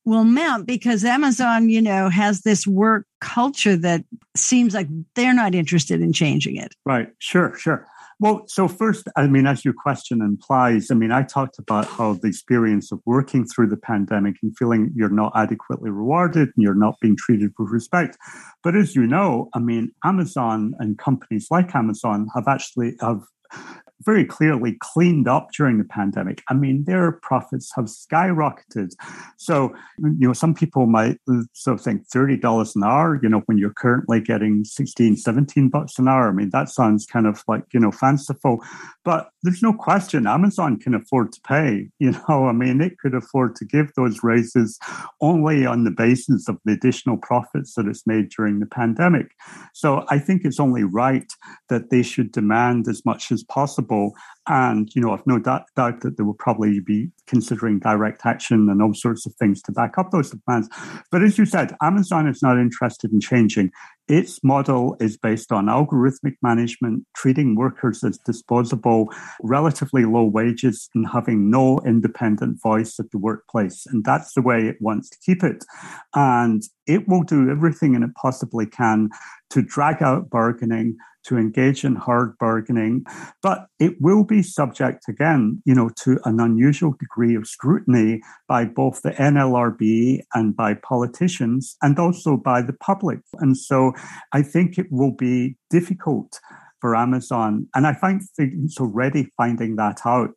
[0.04, 0.66] will mount?
[0.68, 4.04] Because Amazon, you know, has this work culture that
[4.36, 6.76] seems like they're not interested in changing it.
[6.86, 7.08] Right.
[7.20, 7.56] Sure.
[7.58, 7.88] Sure.
[8.20, 12.14] Well, so first, I mean, as your question implies, I mean, I talked about how
[12.14, 16.74] the experience of working through the pandemic and feeling you're not adequately rewarded and you're
[16.74, 18.18] not being treated with respect.
[18.64, 23.22] But as you know, I mean, Amazon and companies like Amazon have actually have
[24.06, 26.44] very clearly cleaned up during the pandemic.
[26.50, 28.92] I mean, their profits have skyrocketed.
[29.38, 33.42] So, you know, some people might uh, sort of think $30 an hour, you know,
[33.46, 36.30] when you're currently getting 16, 17 bucks an hour.
[36.30, 38.60] I mean, that sounds kind of like, you know, fanciful.
[39.04, 41.90] But there's no question Amazon can afford to pay.
[42.00, 44.80] You know, I mean, it could afford to give those raises
[45.20, 49.32] only on the basis of the additional profits that it's made during the pandemic.
[49.74, 51.30] So I think it's only right
[51.70, 53.87] that they should demand as much as possible.
[54.50, 58.70] And, you know, I've no doubt, doubt that they will probably be considering direct action
[58.70, 60.70] and all sorts of things to back up those demands.
[61.12, 63.72] But as you said, Amazon is not interested in changing.
[64.08, 71.06] Its model is based on algorithmic management, treating workers as disposable, relatively low wages, and
[71.10, 73.86] having no independent voice at the workplace.
[73.88, 75.66] And that's the way it wants to keep it.
[76.16, 79.10] And it will do everything it possibly can
[79.50, 80.96] to drag out bargaining,
[81.28, 83.06] to engage in hard bargaining,
[83.44, 88.66] but it will be subject again, you know, to an unusual degree of scrutiny by
[88.66, 93.20] both the NLRB and by politicians and also by the public.
[93.40, 93.94] And so
[94.34, 96.40] I think it will be difficult
[96.80, 97.68] for Amazon.
[97.76, 100.36] And I find it's already finding that out,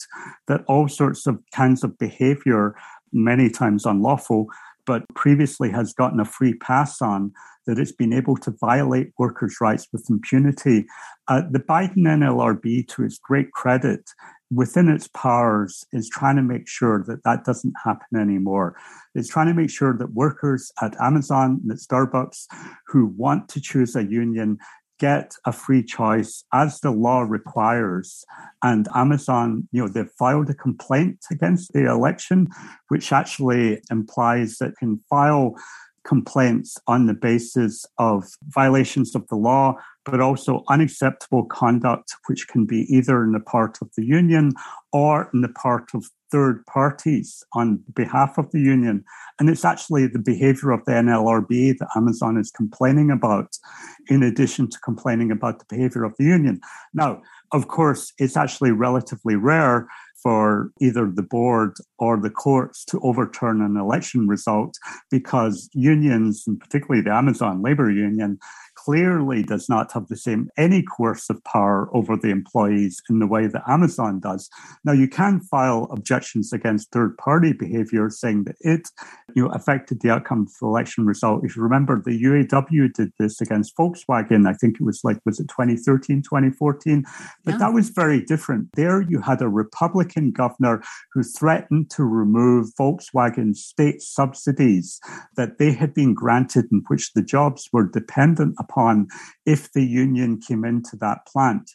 [0.48, 2.74] that all sorts of kinds of behavior,
[3.12, 4.46] many times unlawful,
[4.86, 7.32] but previously has gotten a free pass on,
[7.66, 10.86] that it's been able to violate workers' rights with impunity.
[11.28, 14.10] Uh, the Biden NLRB, to its great credit,
[14.52, 18.76] within its powers, is trying to make sure that that doesn't happen anymore.
[19.14, 22.46] It's trying to make sure that workers at Amazon and at Starbucks
[22.86, 24.58] who want to choose a union
[25.00, 28.24] get a free choice as the law requires.
[28.62, 32.48] And Amazon, you know, they've filed a complaint against the election,
[32.88, 35.56] which actually implies that can file
[36.04, 42.64] complaints on the basis of violations of the law, but also unacceptable conduct, which can
[42.64, 44.52] be either in the part of the union
[44.92, 49.04] or in the part of third parties on behalf of the union.
[49.38, 53.56] And it's actually the behavior of the NLRB that Amazon is complaining about,
[54.08, 56.60] in addition to complaining about the behavior of the union.
[56.94, 57.20] Now,
[57.52, 59.88] of course, it's actually relatively rare
[60.22, 64.76] for either the board or the courts to overturn an election result
[65.10, 68.38] because unions, and particularly the Amazon labor union,
[68.84, 73.46] clearly does not have the same any coercive power over the employees in the way
[73.46, 74.48] that Amazon does.
[74.84, 78.88] Now you can file objections against third party behavior saying that it
[79.34, 81.44] you know affected the outcome of the election result.
[81.44, 85.40] If you remember the UAW did this against Volkswagen, I think it was like was
[85.40, 87.04] it 2013, 2014?
[87.44, 87.58] But Yeah.
[87.58, 88.68] that was very different.
[88.74, 95.00] There you had a Republican governor who threatened to remove Volkswagen state subsidies
[95.36, 99.08] that they had been granted in which the jobs were dependent upon
[99.46, 101.70] if the union came into that plant.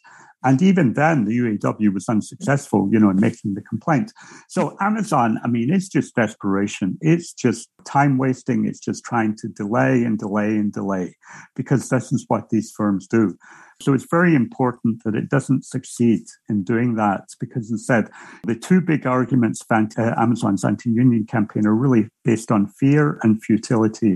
[0.45, 4.13] And even then, the UAW was unsuccessful, you know, in making the complaint.
[4.47, 6.99] So Amazon, I mean, it's just desperation.
[7.01, 8.65] It's just time wasting.
[8.65, 11.15] It's just trying to delay and delay and delay
[11.55, 13.35] because this is what these firms do.
[13.81, 18.09] So it's very important that it doesn't succeed in doing that because instead,
[18.45, 23.43] the two big arguments anti- uh, Amazon's anti-union campaign are really based on fear and
[23.43, 24.15] futility.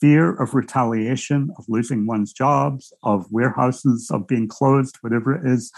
[0.00, 5.72] Fear of retaliation, of losing one's jobs, of warehouses, of being closed, whatever it is,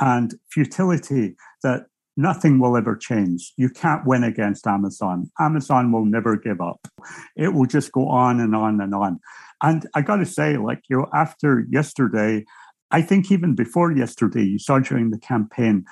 [0.00, 1.86] and futility that
[2.16, 3.52] nothing will ever change.
[3.56, 5.30] You can't win against Amazon.
[5.38, 6.88] Amazon will never give up.
[7.36, 9.20] It will just go on and on and on.
[9.62, 12.44] And I got to say, like, you know, after yesterday,
[12.90, 15.84] I think even before yesterday, you saw during the campaign,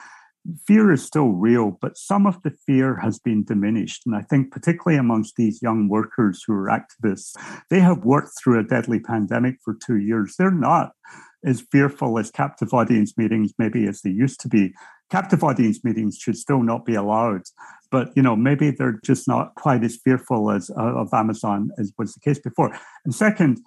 [0.67, 4.03] fear is still real, but some of the fear has been diminished.
[4.07, 7.35] And I think, particularly amongst these young workers who are activists,
[7.71, 10.35] they have worked through a deadly pandemic for two years.
[10.37, 10.93] They're not
[11.45, 14.75] as fearful as captive audience meetings, maybe as they used to be.
[15.11, 17.43] Captive audience meetings should still not be allowed,
[17.91, 21.93] but you know maybe they're just not quite as fearful as uh, of Amazon as
[21.99, 22.77] was the case before.
[23.05, 23.61] And second,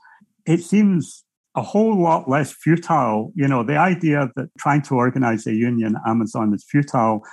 [0.46, 1.24] it seems
[1.58, 3.34] a whole lot less futile.
[3.36, 7.24] You know, the idea that trying to organize a union Amazon is futile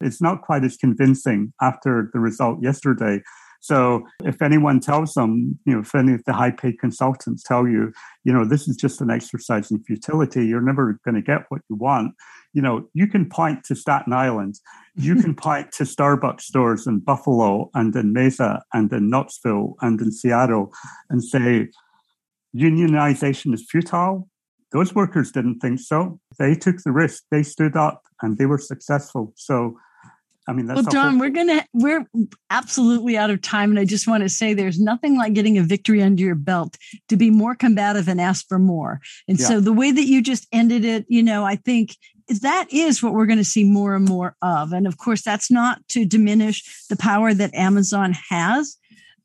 [0.00, 3.20] is not quite as convincing after the result yesterday.
[3.60, 7.66] So if anyone tells them, you know, if any of the high paid consultants tell
[7.66, 7.92] you,
[8.24, 11.62] you know, this is just an exercise in futility, you're never going to get what
[11.70, 12.14] you want.
[12.52, 14.60] You know, you can point to Staten Island,
[14.96, 20.00] you can point to Starbucks stores in Buffalo and in Mesa and in Knoxville and
[20.00, 20.70] in Seattle
[21.08, 21.68] and say,
[22.54, 24.28] unionization is futile.
[24.72, 26.20] Those workers didn't think so.
[26.38, 27.24] They took the risk.
[27.30, 29.32] They stood up and they were successful.
[29.36, 29.78] So,
[30.48, 32.06] I mean, well, John, we're gonna we're
[32.50, 35.62] absolutely out of time, and I just want to say there's nothing like getting a
[35.62, 36.76] victory under your belt
[37.08, 39.00] to be more combative and ask for more.
[39.26, 39.46] And yeah.
[39.46, 41.96] so the way that you just ended it, you know, I think
[42.42, 44.72] that is what we're going to see more and more of.
[44.72, 48.76] And of course, that's not to diminish the power that Amazon has,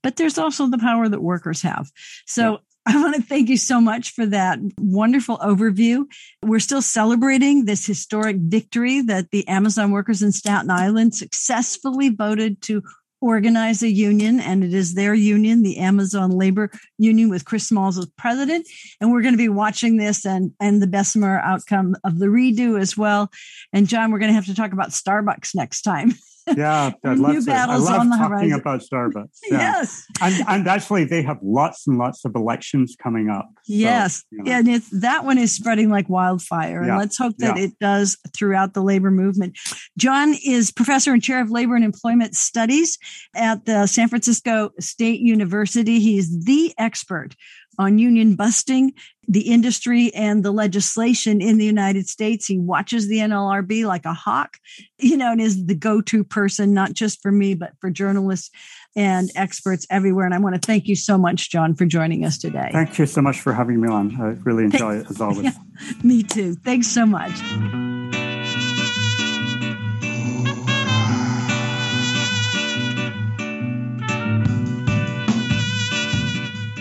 [0.04, 1.90] but there's also the power that workers have.
[2.26, 6.06] So I want to thank you so much for that wonderful overview.
[6.42, 12.62] We're still celebrating this historic victory that the Amazon workers in Staten Island successfully voted
[12.64, 12.82] to
[13.22, 17.98] organize a union, and it is their union, the Amazon Labor Union, with Chris Smalls
[17.98, 18.68] as president.
[19.02, 22.80] And we're going to be watching this and and the Bessemer outcome of the redo
[22.80, 23.30] as well.
[23.74, 26.14] And John, we're going to have to talk about Starbucks next time.
[26.56, 28.60] Yeah, new battles I love on the talking horizon.
[28.60, 29.30] about Starbucks.
[29.50, 29.58] Yeah.
[29.58, 33.50] Yes, and and actually they have lots and lots of elections coming up.
[33.64, 34.52] So, yes, you know.
[34.52, 37.64] yeah, and that one is spreading like wildfire, and let's hope that yeah.
[37.64, 39.58] it does throughout the labor movement.
[39.98, 42.98] John is professor and chair of labor and employment studies
[43.36, 46.00] at the San Francisco State University.
[46.00, 47.36] He's the expert
[47.80, 48.94] on union busting,
[49.28, 52.46] the industry, and the legislation in the United States.
[52.46, 54.58] He watches the NLRB like a hawk,
[55.00, 58.52] you know, and is the go to person, not just for me, but for journalists
[58.96, 60.26] and experts everywhere.
[60.26, 62.70] And I want to thank you so much, John, for joining us today.
[62.74, 64.20] Thank you so much for having me on.
[64.22, 65.44] I really enjoy it as always.
[65.44, 65.54] Yeah,
[66.04, 66.56] me too.
[66.56, 67.32] Thanks so much.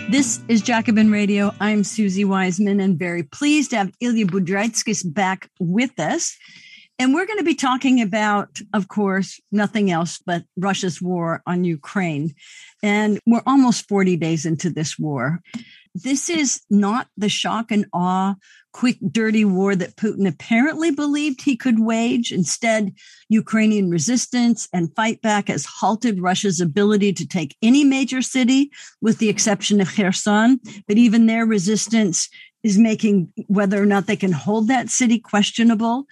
[0.09, 1.53] This is Jacobin Radio.
[1.59, 6.35] I'm Suzi Weissman and very pleased to have Ilya Budraitskis back with us.
[6.97, 11.63] And we're going to be talking about, of course, nothing else but Russia's war on
[11.63, 12.33] Ukraine.
[12.81, 15.41] And we're almost 40 days into this war.
[15.95, 18.35] This is not the shock and awe
[18.71, 22.31] quick, dirty war that Putin apparently believed he could wage.
[22.31, 22.93] Instead,
[23.27, 28.71] Ukrainian resistance and fight back has halted Russia's ability to take any major city,
[29.01, 30.59] with the exception of Kherson.
[30.87, 32.29] But even their resistance
[32.63, 36.05] is making whether or not they can hold that city questionable.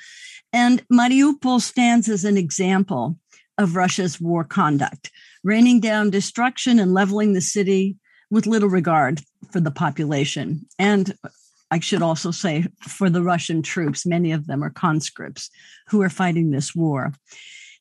[0.51, 3.17] And Mariupol stands as an example
[3.57, 5.11] of Russia's war conduct,
[5.43, 7.97] raining down destruction and leveling the city
[8.29, 10.65] with little regard for the population.
[10.77, 11.13] And
[11.71, 15.49] I should also say for the Russian troops, many of them are conscripts
[15.87, 17.13] who are fighting this war.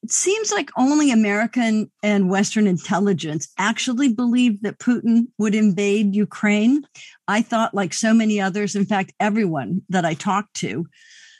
[0.02, 6.86] It seems like only American and Western intelligence actually believed that Putin would invade Ukraine.
[7.26, 10.86] I thought, like so many others, in fact, everyone that I talked to,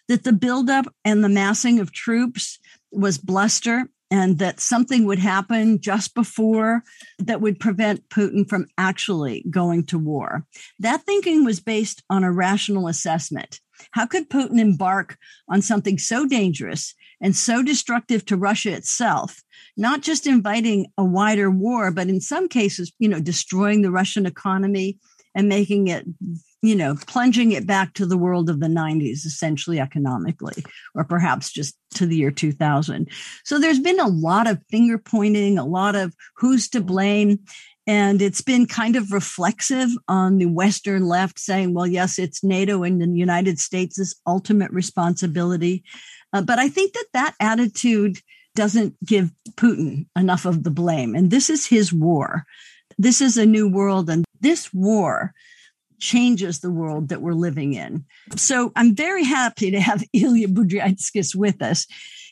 [0.09, 2.59] that the buildup and the massing of troops
[2.91, 6.83] was bluster and that something would happen just before
[7.19, 10.45] that would prevent Putin from actually going to war.
[10.79, 13.61] That thinking was based on a rational assessment.
[13.93, 19.43] How could Putin embark on something so dangerous and so destructive to Russia itself,
[19.77, 24.27] not just inviting a wider war, but in some cases, you know, destroying the Russian
[24.27, 24.99] economy
[25.37, 26.05] and making it
[26.63, 31.53] you know, plunging it back to the world of the 90s, essentially economically, or perhaps
[31.53, 33.09] just to the year 2000.
[33.45, 37.39] So there's been a lot of finger pointing, a lot of who's to blame.
[37.87, 42.83] And it's been kind of reflexive on the Western left saying, well, yes, it's NATO
[42.83, 45.85] and the United States' ultimate responsibility.
[46.33, 48.19] Uh, but I think that that attitude
[48.57, 51.15] doesn't give Putin enough of the blame.
[51.15, 52.45] And this is his war
[52.99, 55.33] this is a new world and this war
[55.99, 58.05] changes the world that we're living in.
[58.37, 61.87] So I'm very happy to have Ilya Budraitskis with us.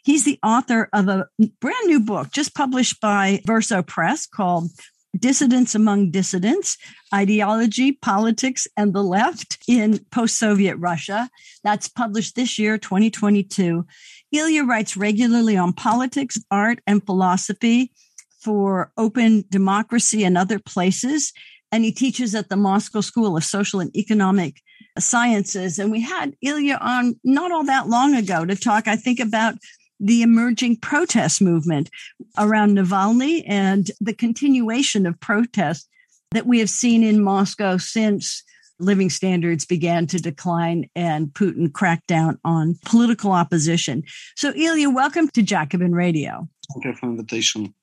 [0.04, 1.26] He's the author of a
[1.60, 4.70] brand new book just published by Verso Press called
[5.18, 6.76] Dissidents Among Dissidents
[7.14, 11.30] Ideology, Politics, and the Left in Post Soviet Russia.
[11.62, 13.86] That's published this year, 2022.
[14.32, 17.92] Ilya writes regularly on politics, art, and philosophy
[18.40, 21.32] for Open Democracy and other places.
[21.74, 24.62] And he teaches at the Moscow School of Social and Economic
[24.96, 25.76] Sciences.
[25.80, 29.56] And we had Ilya on not all that long ago to talk, I think, about
[29.98, 31.90] the emerging protest movement
[32.38, 35.88] around Navalny and the continuation of protests
[36.30, 38.44] that we have seen in Moscow since
[38.78, 44.04] living standards began to decline and Putin cracked down on political opposition.
[44.36, 46.48] So, Ilya, welcome to Jacobin Radio.
[46.72, 47.74] Thank you for the invitation.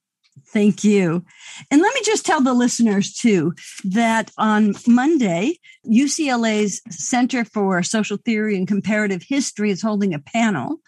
[0.48, 1.24] Thank you.
[1.70, 3.54] And let me just tell the listeners too
[3.86, 10.80] that on Monday, UCLA's Center for Social Theory and Comparative History is holding a panel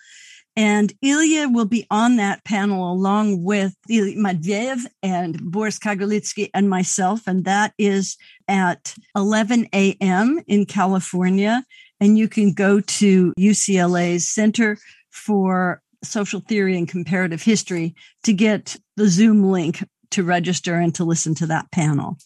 [0.56, 6.70] and Ilya will be on that panel along with Ilya Matveyev and Boris Kagarlitsky and
[6.70, 7.22] myself.
[7.26, 8.18] And that is
[8.48, 10.40] at 11 a.m.
[10.46, 11.64] in California.
[12.00, 14.78] And you can go to UCLA's Center
[15.10, 21.04] for Social Theory and Comparative History to get the Zoom link to register and to
[21.04, 22.18] listen to that panel.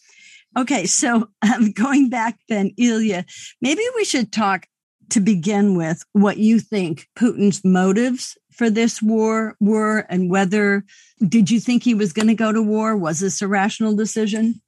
[0.56, 3.24] Okay, so um, going back then, Ilya,
[3.60, 4.66] maybe we should talk
[5.10, 10.84] to begin with what you think Putin's motives for this war were and whether
[11.26, 12.96] did you think he was going to go to war?
[12.96, 14.60] Was this a rational decision?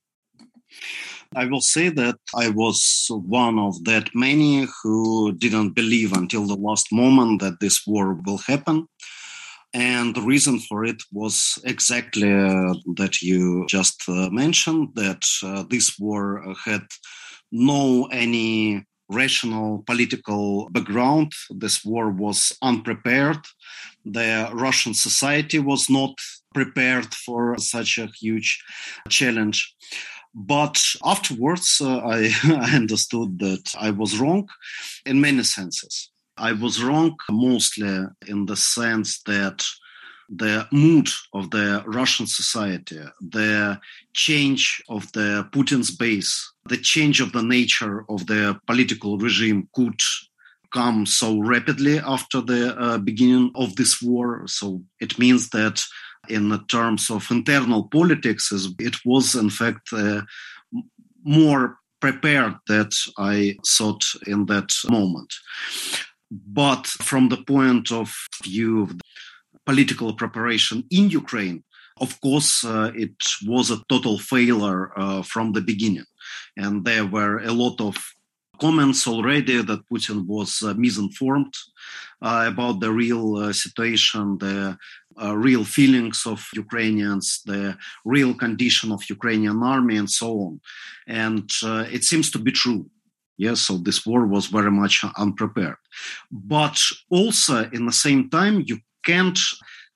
[1.37, 6.57] I will say that I was one of that many who didn't believe until the
[6.57, 8.87] last moment that this war will happen.
[9.73, 15.63] And the reason for it was exactly uh, that you just uh, mentioned that uh,
[15.71, 16.83] this war had
[17.53, 21.33] no any rational political background.
[21.51, 23.39] This war was unprepared.
[24.05, 26.15] The Russian society was not
[26.53, 28.61] prepared for such a huge
[29.09, 29.77] challenge.
[30.35, 34.49] But afterwards, uh, I, I understood that I was wrong
[35.05, 36.11] in many senses.
[36.37, 39.65] I was wrong mostly in the sense that
[40.31, 43.81] the mood of the Russian society, the
[44.15, 50.01] change of the Putin's base, the change of the nature of the political regime could
[50.73, 54.47] come so rapidly after the uh, beginning of this war.
[54.47, 55.83] So it means that
[56.29, 60.23] in terms of internal politics, it was in fact uh,
[61.25, 65.33] more prepared that I thought in that moment.
[66.31, 68.93] But from the point of view of
[69.67, 71.65] political preparation in Ukraine,
[72.01, 76.07] of course, uh, it was a total failure uh, from the beginning.
[76.57, 77.97] And there were a lot of
[78.61, 81.55] comments already that Putin was uh, misinformed
[82.23, 84.77] uh, about the real uh, situation, the
[85.21, 90.61] uh, real feelings of Ukrainians, the real condition of Ukrainian army, and so on.
[91.07, 91.51] And
[91.97, 92.89] it seems to be true.
[93.37, 95.81] Yes, so this war was very much unprepared.
[96.31, 99.39] But also, in the same time, you can't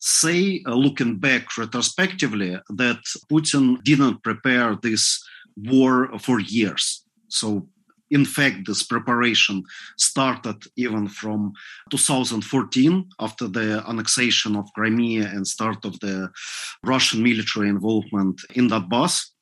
[0.00, 3.00] say, uh, looking back retrospectively, that
[3.30, 5.22] Putin didn't prepare this
[5.56, 7.04] war for years.
[7.28, 7.68] So,
[8.14, 9.64] in fact, this preparation
[9.98, 11.52] started even from
[11.90, 16.30] 2014 after the annexation of Crimea and start of the
[16.84, 19.34] Russian military involvement in that Donbass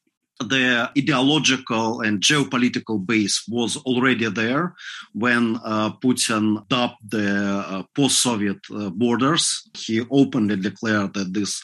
[0.49, 4.75] the ideological and geopolitical base was already there
[5.13, 9.69] when uh, Putin dubbed the uh, post-Soviet uh, borders.
[9.77, 11.63] He openly declared that these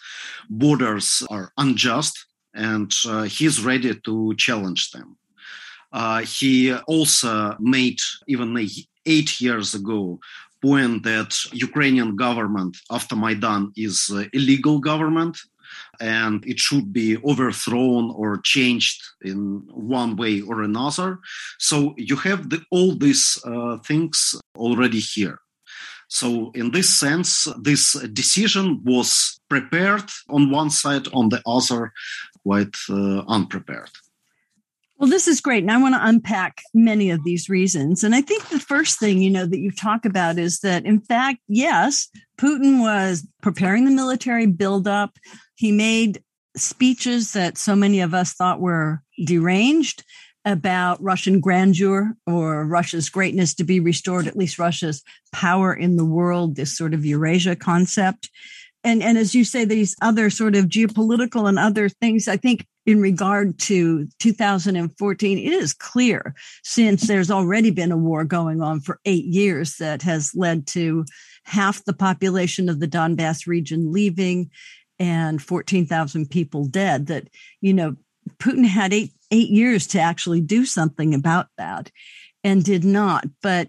[0.48, 5.17] borders are unjust and uh, he's ready to challenge them.
[5.92, 8.56] Uh, he also made even
[9.06, 10.18] eight years ago
[10.60, 15.38] point that Ukrainian government after Maidan is illegal government
[16.00, 21.18] and it should be overthrown or changed in one way or another.
[21.58, 25.38] So you have the, all these uh, things already here.
[26.10, 31.92] So, in this sense, this decision was prepared on one side, on the other,
[32.42, 33.90] quite uh, unprepared.
[34.98, 35.62] Well, this is great.
[35.62, 38.02] And I want to unpack many of these reasons.
[38.02, 41.00] And I think the first thing, you know, that you talk about is that, in
[41.00, 45.16] fact, yes, Putin was preparing the military buildup.
[45.54, 46.22] He made
[46.56, 50.02] speeches that so many of us thought were deranged
[50.44, 56.04] about Russian grandeur or Russia's greatness to be restored, at least Russia's power in the
[56.04, 58.30] world, this sort of Eurasia concept.
[58.84, 62.66] And and as you say these other sort of geopolitical and other things i think
[62.86, 68.80] in regard to 2014 it is clear since there's already been a war going on
[68.80, 71.04] for 8 years that has led to
[71.44, 74.50] half the population of the Donbass region leaving
[74.98, 77.28] and 14,000 people dead that
[77.60, 77.96] you know
[78.38, 81.90] Putin had 8 8 years to actually do something about that
[82.44, 83.26] and did not.
[83.42, 83.68] But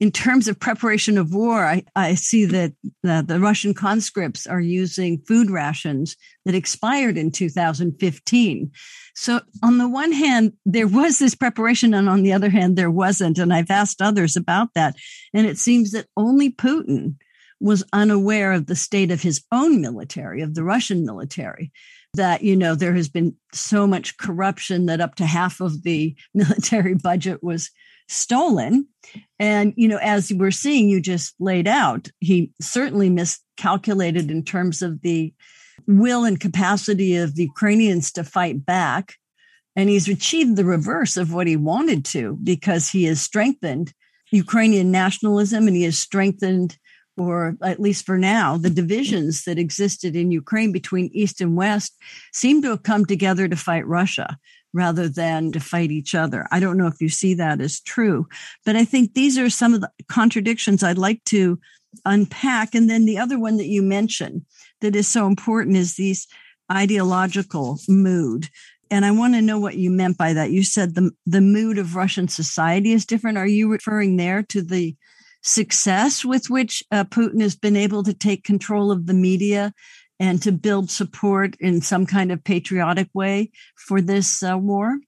[0.00, 2.72] in terms of preparation of war, I, I see that
[3.02, 8.70] the, the, Russian conscripts are using food rations that expired in 2015.
[9.14, 12.90] So, on the one hand, there was this preparation, and on the other hand, there
[12.90, 13.38] wasn't.
[13.38, 14.96] And I've asked others about that.
[15.34, 17.16] And it seems that only Putin
[17.60, 21.72] was unaware of the state of his own military, of the Russian military.
[22.14, 26.16] That, you know, there has been so much corruption that up to half of the
[26.34, 27.70] military budget was
[28.08, 28.88] stolen.
[29.38, 34.82] And, you know, as we're seeing, you just laid out, he certainly miscalculated in terms
[34.82, 35.32] of the
[35.86, 39.14] will and capacity of the Ukrainians to fight back.
[39.76, 43.92] And he's achieved the reverse of what he wanted to because he has strengthened
[44.30, 46.76] Ukrainian nationalism and he has strengthened,
[47.20, 51.94] or at least for now, the divisions that existed in Ukraine between East and West
[52.32, 54.38] seem to have come together to fight Russia
[54.72, 56.48] rather than to fight each other.
[56.50, 58.26] I don't know if you see that as true,
[58.64, 61.60] but I think these are some of the contradictions I'd like to
[62.06, 62.74] unpack.
[62.74, 64.46] And then the other one that you mentioned
[64.80, 66.26] that is so important is these
[66.72, 68.48] ideological mood.
[68.90, 70.52] And I want to know what you meant by that.
[70.52, 73.36] You said the, the mood of Russian society is different.
[73.36, 74.96] Are you referring there to the
[75.42, 79.72] success with which uh, Putin has been able to take control of the media
[80.18, 84.98] and to build support in some kind of patriotic way for this uh, war?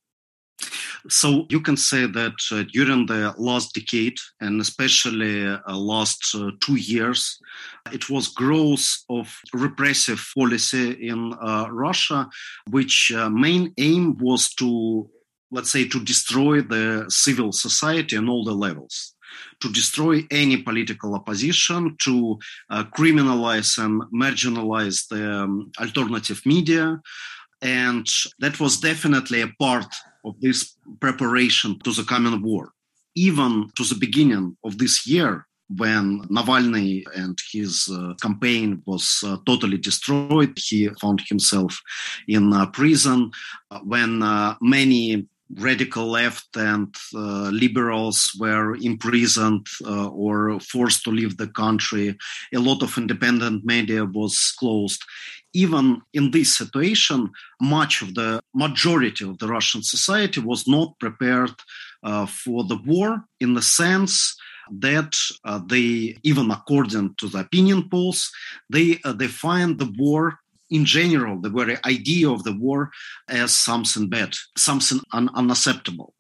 [1.09, 6.53] So you can say that uh, during the last decade, and especially uh, last uh,
[6.61, 7.39] two years,
[7.93, 12.29] it was growth of repressive policy in uh, Russia,
[12.71, 15.11] which uh, main aim was to,
[15.51, 19.12] let's say, to destroy the civil society on all the levels
[19.61, 22.39] to destroy any political opposition, to
[22.71, 27.01] uh, criminalize and marginalize the um, alternative media.
[27.61, 28.07] And
[28.41, 29.87] that was definitely a part
[30.25, 32.73] of this preparation to the coming war.
[33.15, 39.37] Even to the beginning of this year, when Navalny and his uh, campaign was uh,
[39.47, 41.81] totally destroyed, he found himself
[42.29, 43.31] in uh, prison.
[43.71, 45.27] Uh, when uh, many
[45.57, 52.17] radical left and uh, liberals were imprisoned uh, or forced to leave the country.
[52.55, 55.03] A lot of independent media was closed.
[55.53, 57.31] Even in this situation,
[57.61, 61.53] much of the majority of the Russian society was not prepared
[62.03, 64.35] uh, for the war in the sense
[64.71, 68.31] that uh, they, even according to the opinion polls,
[68.71, 70.39] they uh, define the war
[70.73, 72.91] in general, the very idea of the war
[73.29, 76.15] as something bad, something un- unacceptable.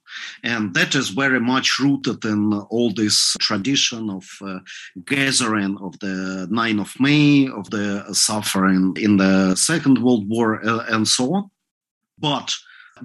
[0.44, 4.58] And that is very much rooted in all this tradition of uh,
[5.06, 10.84] gathering of the 9th of May, of the suffering in the Second World War, uh,
[10.88, 11.50] and so on.
[12.18, 12.52] But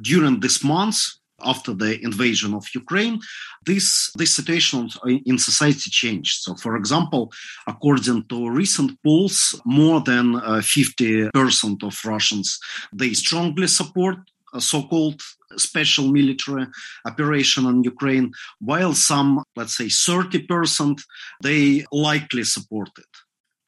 [0.01, 0.97] during this month,
[1.43, 3.19] after the invasion of Ukraine,
[3.65, 4.89] this, this situation
[5.25, 6.41] in society changed.
[6.41, 7.31] So, for example,
[7.67, 12.59] according to recent polls, more than uh, 50% of Russians,
[12.93, 14.17] they strongly support
[14.53, 15.21] a so-called
[15.57, 16.67] special military
[17.05, 21.01] operation in Ukraine, while some, let's say 30%,
[21.43, 23.13] they likely support it.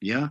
[0.00, 0.28] Yeah.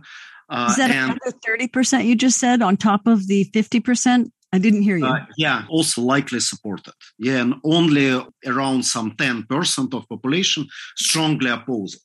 [0.48, 4.30] Uh, Is that and, another 30% you just said on top of the 50%?
[4.52, 5.06] I didn't hear you.
[5.06, 6.94] Uh, yeah, also likely supported.
[7.18, 12.02] Yeah, and only around some 10% of population strongly oppose it.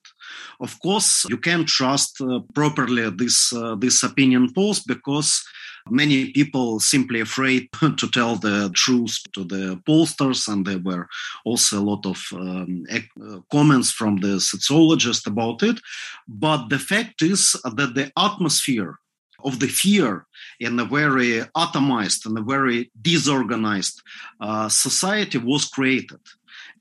[0.59, 5.43] Of course, you can't trust uh, properly this uh, this opinion polls because
[5.89, 11.07] many people simply afraid to tell the truth to the pollsters, and there were
[11.45, 15.79] also a lot of um, uh, comments from the sociologists about it.
[16.27, 18.99] But the fact is that the atmosphere
[19.43, 20.24] of the fear
[20.59, 24.01] in a very atomized and a very disorganized
[24.39, 26.19] uh, society was created.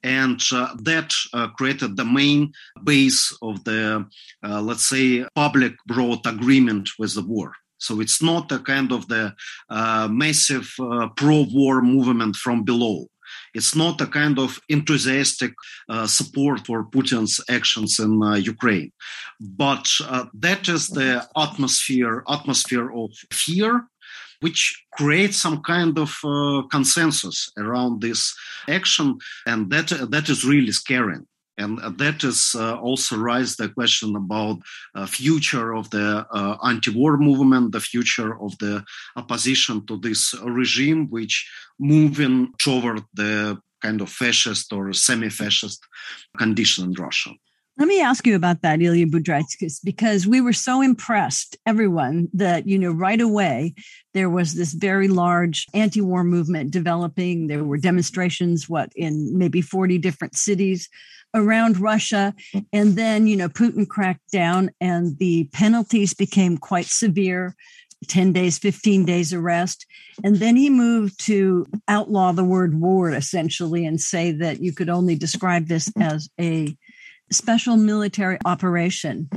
[0.03, 2.53] And uh, that uh, created the main
[2.83, 4.07] base of the,
[4.43, 7.55] uh, let's say, public broad agreement with the war.
[7.79, 9.35] So it's not a kind of the
[9.69, 13.09] uh, massive uh, pro-war movement from below.
[13.55, 15.53] It's not a kind of enthusiastic
[15.89, 18.93] uh, support for Putin's actions in uh, Ukraine,
[19.41, 23.87] but uh, that is the atmosphere atmosphere of fear,
[24.41, 24.61] which
[24.93, 28.35] creates some kind of uh, consensus around this
[28.69, 31.19] action, and that that is really scary
[31.59, 34.59] and that is uh, also raised the question about
[34.95, 38.85] uh, future of the uh, anti-war movement the future of the
[39.17, 41.49] opposition to this regime which
[41.79, 45.81] moving toward the kind of fascist or semi-fascist
[46.37, 47.31] condition in russia
[47.77, 52.69] let me ask you about that, Ilya Budraitskis, because we were so impressed, everyone, that,
[52.69, 53.75] you know, right away
[54.13, 57.49] there was this very large anti war movement developing.
[57.49, 60.89] There were demonstrations, what, in maybe 40 different cities
[61.35, 62.33] around Russia.
[62.73, 67.57] And then, you know, Putin cracked down and the penalties became quite severe
[68.07, 69.85] 10 days, 15 days arrest.
[70.23, 74.89] And then he moved to outlaw the word war essentially and say that you could
[74.89, 76.77] only describe this as a
[77.31, 79.29] special military operation.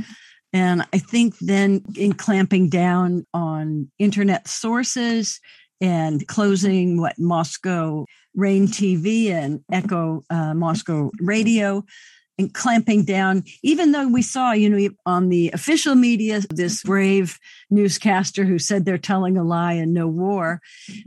[0.54, 5.40] And I think then in clamping down on internet sources
[5.82, 11.84] and closing what Moscow Rain TV and Echo uh, Moscow Radio
[12.40, 17.40] and clamping down, even though we saw, you know, on the official media, this brave
[17.72, 20.62] newscaster who said they're telling a lie and no war.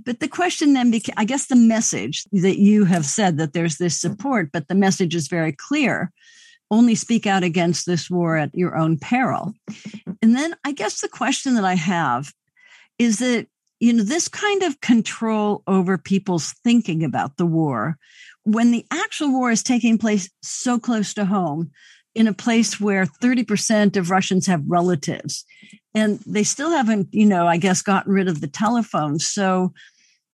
[0.04, 3.78] But the question then became, I guess the message that you have said that there's
[3.78, 6.10] this support, but the message is very clear
[6.70, 9.54] only speak out against this war at your own peril.
[9.70, 10.12] Mm-hmm.
[10.22, 12.32] And then I guess the question that I have
[12.98, 13.46] is that,
[13.80, 17.96] you know, this kind of control over people's thinking about the war,
[18.44, 21.70] when the actual war is taking place so close to home,
[22.14, 25.44] in a place where 30% of Russians have relatives,
[25.94, 29.26] and they still haven't, you know, I guess, gotten rid of the telephones.
[29.26, 29.72] So,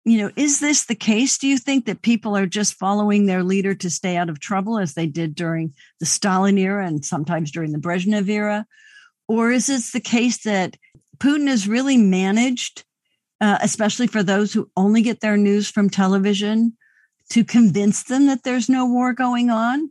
[0.05, 1.39] you know, is this the case?
[1.39, 4.79] Do you think that people are just following their leader to stay out of trouble
[4.79, 8.67] as they did during the Stalin era and sometimes during the Brezhnev era?
[9.29, 10.77] Or is this the case that
[11.19, 12.85] Putin has really managed,
[13.41, 16.77] uh, especially for those who only get their news from television,
[17.31, 19.91] to convince them that there's no war going on?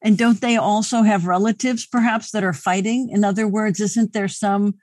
[0.00, 3.10] And don't they also have relatives perhaps that are fighting?
[3.10, 4.74] In other words, isn't there some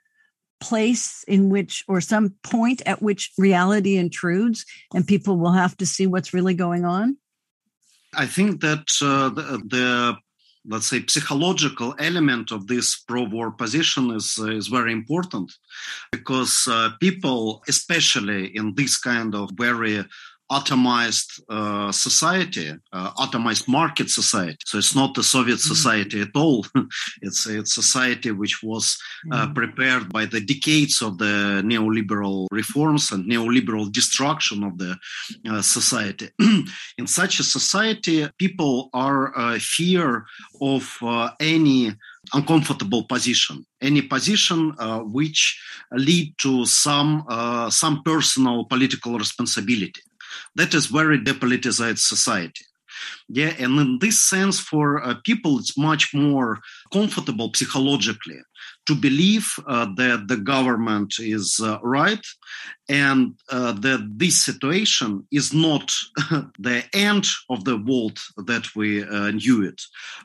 [0.60, 5.86] place in which or some point at which reality intrudes and people will have to
[5.86, 7.16] see what's really going on?
[8.14, 10.16] I think that uh, the, the,
[10.66, 15.52] let's say psychological element of this pro-war position is uh, is very important
[16.10, 20.04] because uh, people especially in this kind of very
[20.50, 24.58] atomized uh, society, uh, atomized market society.
[24.64, 25.74] So it's not the Soviet mm-hmm.
[25.74, 26.30] society mm-hmm.
[26.36, 26.66] at all.
[27.22, 28.96] it's a society which was
[29.32, 29.54] uh, mm-hmm.
[29.54, 34.96] prepared by the decades of the neoliberal reforms and neoliberal destruction of the
[35.48, 36.28] uh, society.
[36.98, 40.26] In such a society, people are uh, fear
[40.60, 41.92] of uh, any
[42.34, 50.00] uncomfortable position any position uh, which lead to some uh, some personal political responsibility
[50.54, 52.64] that is very depoliticized society.
[53.28, 56.60] Yeah, and in this sense, for uh, people, it's much more
[56.92, 58.38] comfortable psychologically
[58.86, 62.24] to believe uh, that the government is uh, right
[62.88, 65.92] and uh, that this situation is not
[66.58, 69.82] the end of the world that we uh, knew it,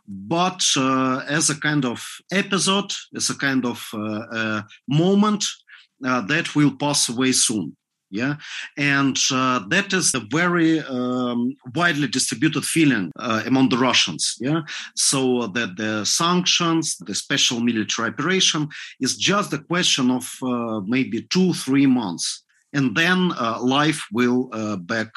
[0.07, 3.83] but uh, as a kind of episode, as a kind of
[4.87, 5.45] moment
[5.99, 7.75] that will pass away soon
[8.11, 8.35] yeah?
[8.77, 14.61] And uh, that is a very um, widely distributed feeling uh, among the russians yeah?
[14.95, 18.67] So that the sanctions the special military operation
[18.99, 22.43] is just a question of uh, maybe two three months.
[22.73, 25.09] And then uh, life will uh, back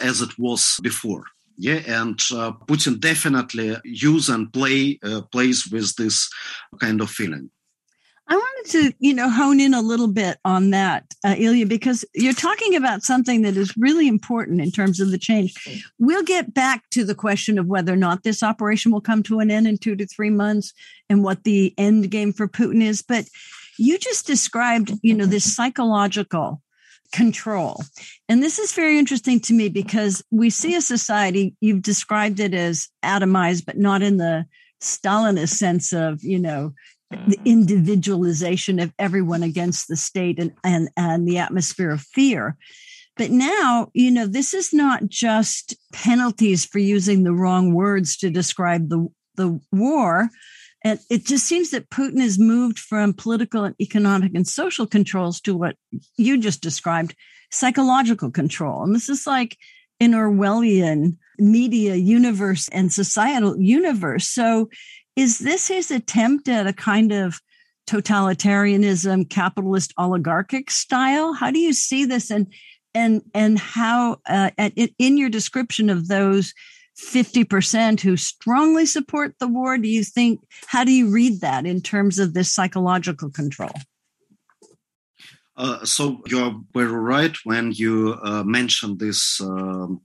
[0.00, 1.24] as it was before
[1.56, 1.80] yeah?
[1.86, 4.98] And uh, putin definitely use and play
[5.32, 6.28] plays with this
[6.80, 7.50] kind of feeling
[8.28, 12.04] I wanted to, you know, hone in a little bit on that, uh, Ilya, because
[12.12, 15.54] you're talking about something that is really important in terms of the change.
[15.98, 19.38] We'll get back to the question of whether or not this operation will come to
[19.38, 20.72] an end in two to three months
[21.08, 23.00] and what the end game for Putin is.
[23.00, 23.26] But
[23.78, 26.62] you just described, you know, this psychological
[27.12, 27.82] control.
[28.28, 32.54] And this is very interesting to me because we see a society, you've described it
[32.54, 34.46] as atomized, but not in the
[34.82, 36.74] Stalinist sense of, you know,
[37.10, 37.44] the mm.
[37.44, 42.56] individualization of everyone against the state and, and, and the atmosphere of fear.
[43.16, 48.30] But now, you know, this is not just penalties for using the wrong words to
[48.30, 50.28] describe the, the war.
[50.84, 55.40] And it just seems that Putin has moved from political and economic and social controls
[55.42, 55.76] to what
[56.16, 57.14] you just described
[57.50, 58.82] psychological control.
[58.82, 59.56] And this is like
[59.98, 64.28] an Orwellian media universe and societal universe.
[64.28, 64.68] So
[65.16, 67.40] is this his attempt at a kind of
[67.88, 71.32] totalitarianism, capitalist oligarchic style?
[71.32, 72.30] How do you see this?
[72.30, 72.52] And
[72.94, 76.52] and and how uh, at, in your description of those
[76.98, 79.76] 50% who strongly support the war.
[79.76, 83.72] Do you think, how do you read that in terms of this psychological control?
[85.56, 90.00] Uh, so you're very right when you uh, mentioned this um,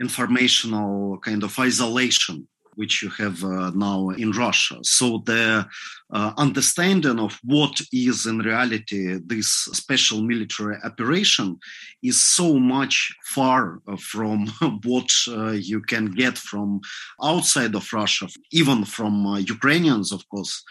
[0.00, 4.76] informational kind of isolation which you have uh, now in Russia.
[4.82, 5.66] So the
[6.12, 11.58] uh, understanding of what is in reality this special military operation
[12.02, 14.46] is so much far uh, from
[14.84, 16.80] what uh, you can get from
[17.22, 20.62] outside of Russia, even from uh, Ukrainians, of course,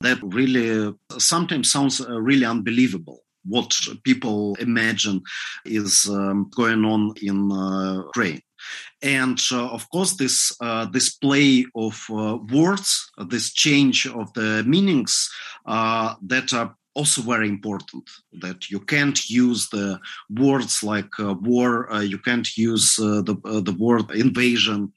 [0.00, 5.20] that really sometimes sounds uh, really unbelievable what people imagine
[5.64, 8.40] is um, going on in uh, Ukraine.
[9.02, 10.86] And uh, of course, this uh,
[11.74, 15.30] of uh, words, this change of the meanings
[15.66, 19.98] that are also very important that you can't use the
[20.30, 24.92] words like uh, war uh, you can't use uh, the the word invasion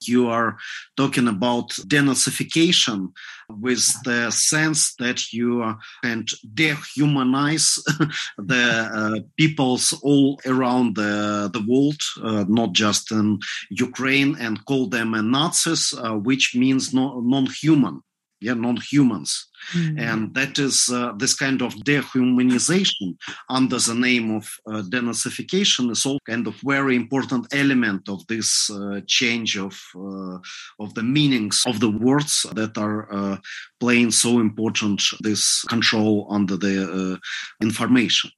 [0.00, 0.58] you are
[0.96, 3.12] talking about denazification
[3.48, 6.24] with the sense that you can
[6.54, 7.82] dehumanize
[8.38, 13.38] the uh, peoples all around the, the world, uh, not just in
[13.70, 18.02] Ukraine, and call them Nazis, uh, which means no, non-human
[18.40, 19.48] yeah, non-humans.
[19.72, 19.98] Mm-hmm.
[19.98, 23.16] And that is uh, this kind of dehumanization
[23.50, 28.70] under the name of uh, denazification is all kind of very important element of this
[28.70, 30.38] uh, change of uh,
[30.78, 33.36] of the meanings of the words that are uh,
[33.80, 37.16] playing so important this control under the uh,
[37.60, 38.30] information.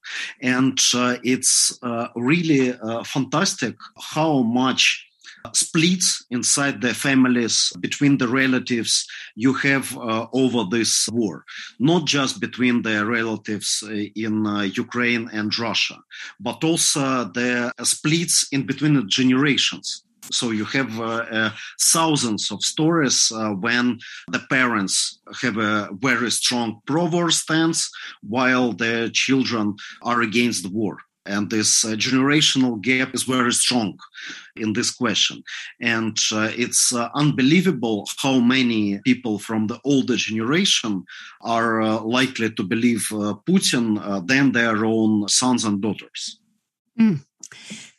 [0.43, 0.79] And
[1.23, 1.79] it's
[2.17, 2.73] really
[3.05, 3.77] fantastic
[4.15, 5.10] how much
[5.53, 11.45] splits inside the families between the relatives you have uh, over this war.
[11.79, 15.97] Not just between the relatives uh, in uh, ukraine and russia
[16.39, 20.05] but also the splits in between the generations.
[20.33, 26.31] So you have uh, uh, thousands of stories uh, when the parents have a very
[26.31, 27.91] strong pro-war stance
[28.23, 33.99] while their children are against the war and this uh, generational gap is very strong
[34.57, 35.43] in this question.
[35.81, 41.05] And uh, it's uh, unbelievable how many people from the older generation
[41.43, 46.41] are uh, likely to believe uh, Putin uh, than their own sons and daughters.
[46.99, 47.25] Mm.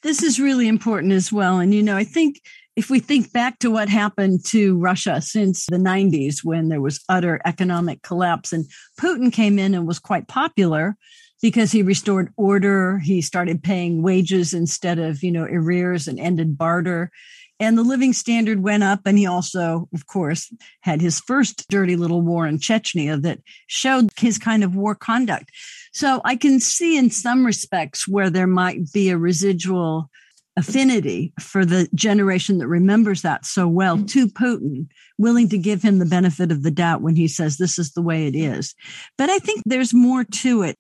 [0.02, 1.60] This is really important as well.
[1.60, 2.42] And, you know, I think
[2.76, 7.04] if we think back to what happened to Russia since the 90s when there was
[7.10, 8.66] utter economic collapse and
[9.00, 10.96] Putin came in and was quite popular,
[11.42, 13.00] because he restored order.
[13.00, 17.12] He started paying wages instead of, you know, arrears and ended barter.
[17.60, 19.02] And the living standard went up.
[19.06, 24.10] And he also, of course, had his first dirty little war in Chechnya that showed
[24.20, 25.52] his kind of war conduct.
[25.94, 30.10] So I can see in some respects where there might be a residual
[30.58, 34.08] affinity for the generation that remembers that so well mm.
[34.10, 34.88] to Putin,
[35.18, 38.02] willing to give him the benefit of the doubt when he says this is the
[38.02, 38.76] way it is.
[39.18, 40.78] But I think there's more to it.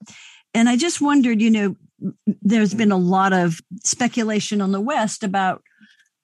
[0.54, 1.76] And I just wondered, you know,
[2.42, 5.64] there's been a lot of speculation on the West about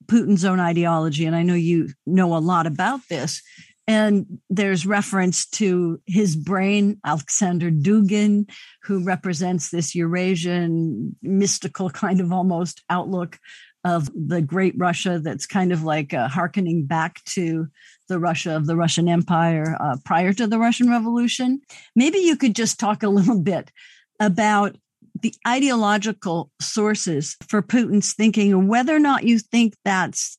[0.07, 1.25] Putin's own ideology.
[1.25, 3.41] And I know you know a lot about this.
[3.89, 8.49] And there's reference to his brain, Alexander Dugin,
[8.83, 13.39] who represents this Eurasian mystical kind of almost outlook
[13.85, 17.67] of the great Russia that's kind of like uh, harkening back to
[18.09, 21.61] the Russia of the Russian Empire uh, prior to the Russian Revolution.
[21.95, 23.71] Maybe you could just talk a little bit
[24.19, 24.75] about
[25.21, 30.37] the ideological sources for Putin's thinking and whether or not you think that's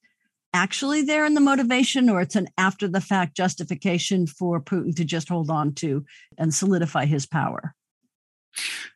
[0.54, 5.04] actually there in the motivation or it's an after the fact justification for Putin to
[5.04, 6.04] just hold on to
[6.36, 7.74] and solidify his power.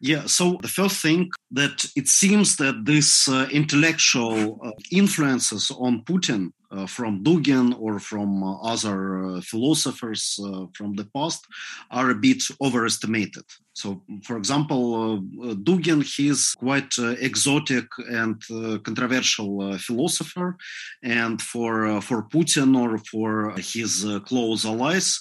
[0.01, 6.03] Yeah, so the first thing that it seems that this uh, intellectual uh, influences on
[6.05, 11.47] Putin uh, from Dugin or from uh, other uh, philosophers uh, from the past
[11.91, 13.45] are a bit overestimated.
[13.75, 15.21] So, for example,
[15.65, 18.43] Dugin, he's quite exotic and
[18.85, 20.57] controversial philosopher,
[21.03, 25.19] and for for Putin or for his close allies,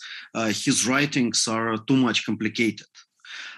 [0.50, 2.88] his writings are too much complicated.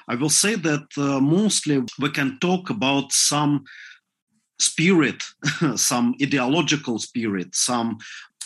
[0.07, 3.63] I will say that uh, mostly we can talk about some
[4.59, 5.23] spirit,
[5.75, 7.97] some ideological spirit, some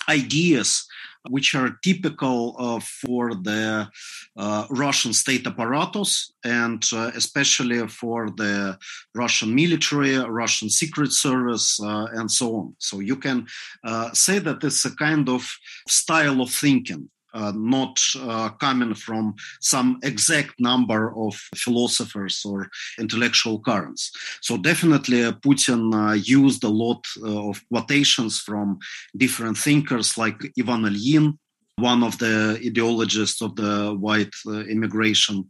[0.10, 0.88] ideas
[1.30, 3.90] which are typical uh, for the
[4.38, 8.78] uh, Russian state apparatus and uh, especially for the
[9.14, 12.76] Russian military, Russian secret service, uh, and so on.
[12.80, 13.48] So you can
[13.84, 15.50] uh, say that it's a kind of
[15.88, 22.70] style of thinking uh, not uh, coming from some exact number of philosophers or
[23.00, 24.12] intellectual currents.
[24.42, 28.80] So definitely uh, Putin uh, used a lot uh, of quotations from
[29.16, 31.38] different thinkers like Ivan Ilyin,
[31.76, 35.46] one of the ideologists of the white uh, immigration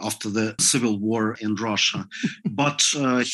[0.00, 2.06] after the civil war in Russia.
[2.50, 2.82] but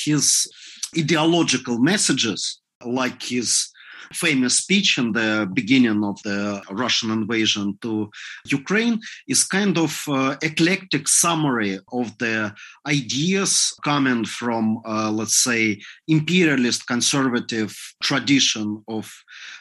[0.05, 0.51] his
[0.99, 3.72] ideological messages, like his
[4.13, 8.11] famous speech in the beginning of the Russian invasion to
[8.47, 12.55] Ukraine is kind of uh, eclectic summary of the
[12.87, 19.13] ideas coming from, uh, let's say, imperialist conservative tradition of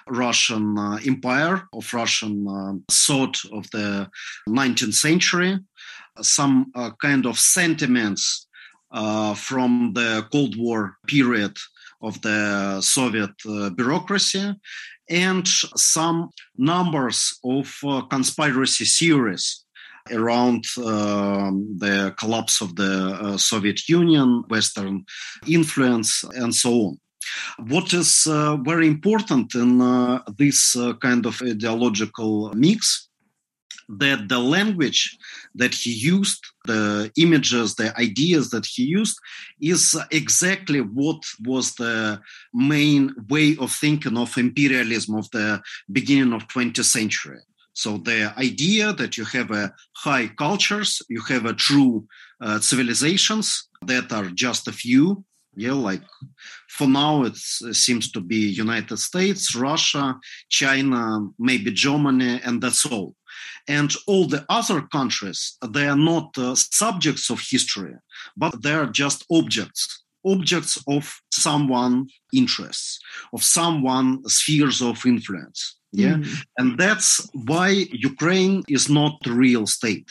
[0.08, 4.10] Russian uh, empire, of Russian uh, thought of the
[4.48, 5.60] 19th century,
[6.22, 8.48] some uh, kind of sentiments
[8.92, 11.56] uh, from the Cold War period
[12.02, 14.56] of the Soviet uh, bureaucracy
[15.10, 19.66] and some numbers of uh, conspiracy theories
[20.12, 25.06] around uh, the collapse of the uh, Soviet Union, Western
[25.48, 26.98] influence, and so on.
[27.68, 33.10] What is uh, very important in uh, this kind of ideological mix
[34.00, 35.18] that the language
[35.56, 39.18] that he used, the images, the ideas that he used,
[39.60, 42.20] is exactly what was the
[42.54, 47.40] main way of thinking of imperialism of the beginning of 20th century.
[47.74, 52.08] So the idea that you have a high cultures, you have a true
[52.42, 55.24] uh, civilizations that are just a few.
[55.56, 56.02] Yeah, like
[56.70, 60.18] for now it seems to be United States, Russia,
[60.50, 63.16] China, maybe Germany, and that's all
[63.78, 65.40] and all the other countries
[65.76, 67.96] they are not uh, subjects of history
[68.44, 69.82] but they are just objects
[70.34, 71.04] objects of
[71.46, 71.96] someone
[72.42, 73.00] interests
[73.36, 74.08] of someone
[74.38, 75.62] spheres of influence
[75.92, 76.16] yeah?
[76.16, 76.44] Mm.
[76.58, 80.10] and that's why ukraine is not the real state.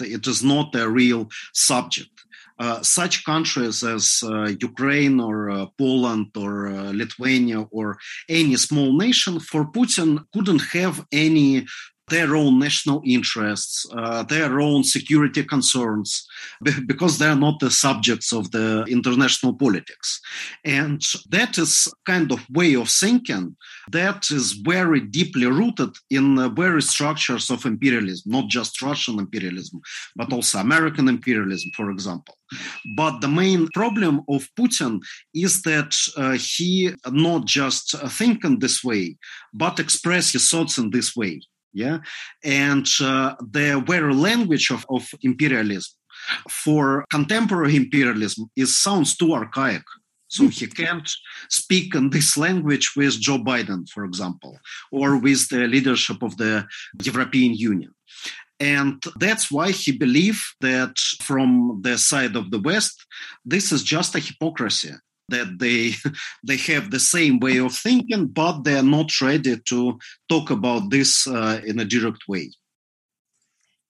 [0.00, 2.10] It is not a real subject.
[2.58, 7.98] Uh, such countries as uh, Ukraine or uh, Poland or uh, Lithuania or
[8.28, 11.66] any small nation for Putin couldn't have any
[12.08, 16.26] their own national interests, uh, their own security concerns,
[16.86, 20.20] because they're not the subjects of the international politics.
[20.64, 23.56] And that is kind of way of thinking
[23.90, 29.80] that is very deeply rooted in the very structures of imperialism, not just Russian imperialism,
[30.16, 32.36] but also American imperialism, for example.
[32.96, 35.00] But the main problem of Putin
[35.34, 39.16] is that uh, he not just think in this way,
[39.54, 41.40] but express his thoughts in this way
[41.72, 41.98] yeah?
[42.44, 45.92] And uh, the very language of, of imperialism
[46.48, 49.82] for contemporary imperialism is sounds too archaic.
[50.28, 51.10] So he can't
[51.50, 54.58] speak in this language with Joe Biden, for example,
[54.90, 56.66] or with the leadership of the
[57.02, 57.92] European Union.
[58.58, 63.04] And that's why he believed that from the side of the West,
[63.44, 64.92] this is just a hypocrisy
[65.32, 65.92] that they
[66.46, 70.90] they have the same way of thinking, but they are not ready to talk about
[70.90, 72.50] this uh, in a direct way.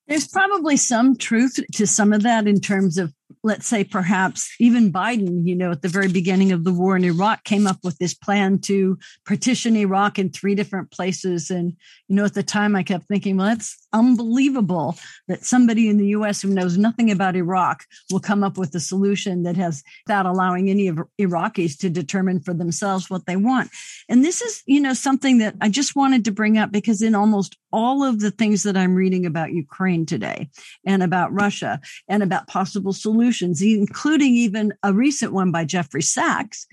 [0.09, 4.93] There's probably some truth to some of that in terms of let's say perhaps even
[4.93, 7.99] Biden, you know, at the very beginning of the war in Iraq came up with
[7.99, 11.51] this plan to partition Iraq in three different places.
[11.51, 11.77] And,
[12.09, 14.97] you know, at the time I kept thinking, well, that's unbelievable
[15.29, 18.81] that somebody in the US who knows nothing about Iraq will come up with a
[18.81, 23.71] solution that has without allowing any of Iraqis to determine for themselves what they want.
[24.09, 27.15] And this is, you know, something that I just wanted to bring up because in
[27.15, 30.49] almost all of the things that I'm reading about Ukraine today
[30.87, 36.03] and about Russia and about possible solutions solutions, including even a recent one by Jeffrey
[36.03, 36.67] Sachs,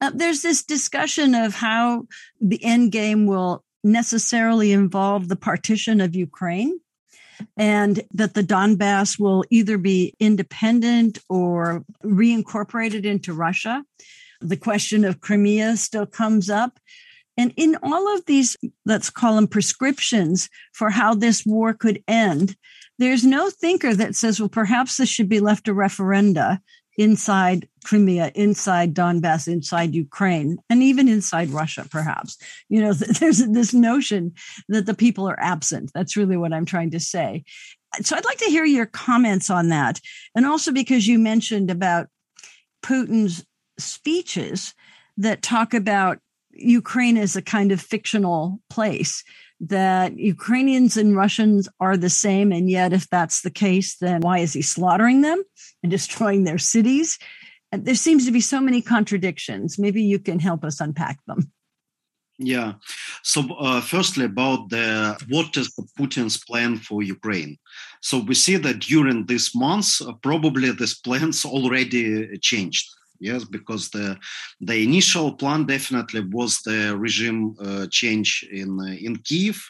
[0.00, 2.06] uh, there's this discussion of how
[2.40, 6.80] the end game will necessarily involve the partition of Ukraine
[7.56, 13.84] and that the Donbass will either be independent or reincorporated into Russia.
[14.40, 16.78] The question of Crimea still comes up.
[17.36, 22.56] And in all of these, let's call them prescriptions for how this war could end,
[23.00, 26.58] there's no thinker that says, well, perhaps this should be left a referenda
[26.98, 32.36] inside Crimea, inside Donbass, inside Ukraine, and even inside Russia, perhaps.
[32.68, 34.34] You know, there's this notion
[34.68, 35.90] that the people are absent.
[35.94, 37.42] That's really what I'm trying to say.
[38.02, 39.98] So I'd like to hear your comments on that.
[40.34, 42.08] And also because you mentioned about
[42.82, 43.46] Putin's
[43.78, 44.74] speeches
[45.16, 46.18] that talk about
[46.52, 49.24] Ukraine as a kind of fictional place
[49.60, 52.50] that Ukrainians and Russians are the same.
[52.50, 55.42] And yet, if that's the case, then why is he slaughtering them
[55.82, 57.18] and destroying their cities?
[57.70, 59.78] And there seems to be so many contradictions.
[59.78, 61.52] Maybe you can help us unpack them.
[62.42, 62.74] Yeah.
[63.22, 67.58] So, uh, firstly, about the what is Putin's plan for Ukraine?
[68.00, 72.88] So we see that during these months, uh, probably these plans already changed.
[73.20, 74.18] Yes, because the
[74.60, 79.60] the initial plan definitely was the regime uh, change in uh, in Kiev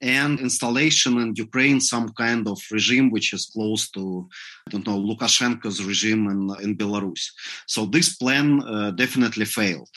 [0.00, 4.26] and installation in Ukraine some kind of regime which is close to
[4.66, 7.24] I don't know Lukashenko's regime in in Belarus.
[7.66, 9.94] So this plan uh, definitely failed.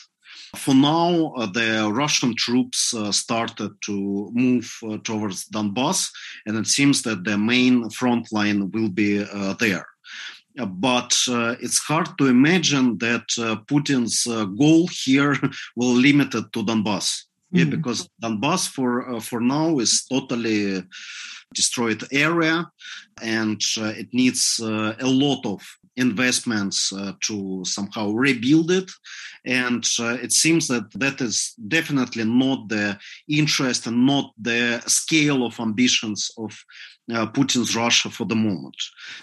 [0.56, 6.10] For now, uh, the Russian troops uh, started to move uh, towards Donbass,
[6.44, 9.86] and it seems that the main front line will be uh, there.
[10.60, 13.26] Uh, but uh, it's hard to imagine that
[13.66, 14.24] Putin's
[14.58, 15.36] goal here
[15.76, 17.24] will limit it to Donbass.
[17.52, 17.58] Mm-hmm.
[17.58, 20.84] Yeah, because Donbass for for now is totally
[21.52, 22.70] destroyed area,
[23.20, 25.60] and it needs a lot of
[25.96, 28.90] investments uh, to somehow rebuild it.
[29.44, 32.98] And uh, it seems that that is definitely not the
[33.28, 36.52] interest and not the scale of ambitions of
[37.12, 38.76] uh, Putin's Russia for the moment.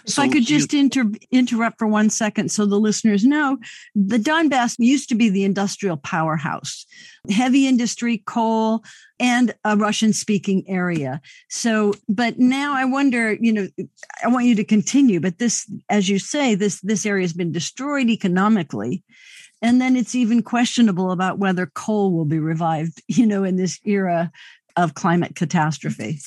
[0.05, 3.57] If so I could just inter- interrupt for one second so the listeners know,
[3.95, 6.85] the Donbass used to be the industrial powerhouse,
[7.29, 8.83] heavy industry, coal,
[9.19, 11.21] and a Russian speaking area.
[11.49, 13.67] So, but now I wonder, you know,
[14.23, 17.51] I want you to continue, but this, as you say, this, this area has been
[17.51, 19.03] destroyed economically.
[19.61, 23.79] And then it's even questionable about whether coal will be revived, you know, in this
[23.83, 24.31] era
[24.75, 26.19] of climate catastrophe.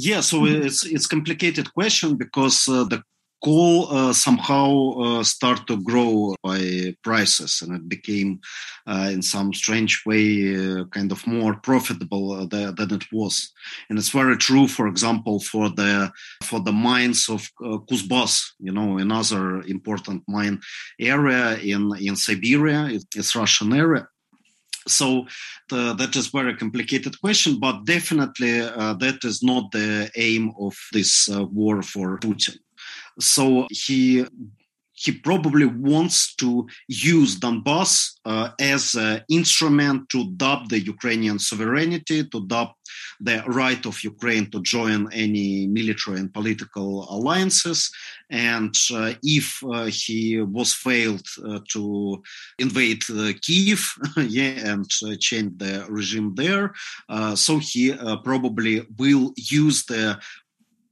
[0.00, 0.62] Yeah, so mm-hmm.
[0.62, 3.02] it's it's complicated question because uh, the
[3.44, 8.38] coal uh, somehow uh, start to grow by prices and it became
[8.86, 13.52] uh, in some strange way uh, kind of more profitable uh, than it was.
[13.90, 16.12] And it's very true for example for the
[16.44, 20.60] for the mines of uh, Kuzbas you know another important mine
[21.00, 22.88] area in in Siberia.
[23.16, 24.06] It's Russian area
[24.88, 25.26] so
[25.68, 31.28] that is very complicated question, but definitely uh, that is not the aim of this
[31.28, 32.56] uh, war for Putin.
[33.20, 34.24] So he
[34.98, 42.24] he probably wants to use Donbass uh, as an instrument to dub the Ukrainian sovereignty,
[42.24, 42.70] to dub
[43.20, 47.90] the right of Ukraine to join any military and political alliances.
[48.30, 52.22] And uh, if uh, he was failed uh, to
[52.58, 53.82] invade uh, Kiev,
[54.16, 56.74] yeah, and uh, change the regime there,
[57.34, 57.94] so he
[58.24, 60.18] probably will use the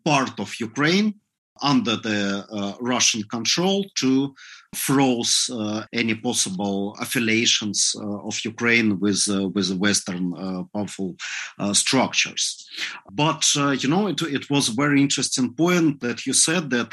[0.04, 1.14] part of Ukraine
[1.62, 4.34] under the uh, Russian control to
[4.74, 11.16] froze uh, any possible affiliations uh, of Ukraine with uh, with Western uh, powerful
[11.58, 12.68] uh, structures.
[13.10, 13.42] But
[13.82, 16.90] you know, it, it was a very interesting point that you said that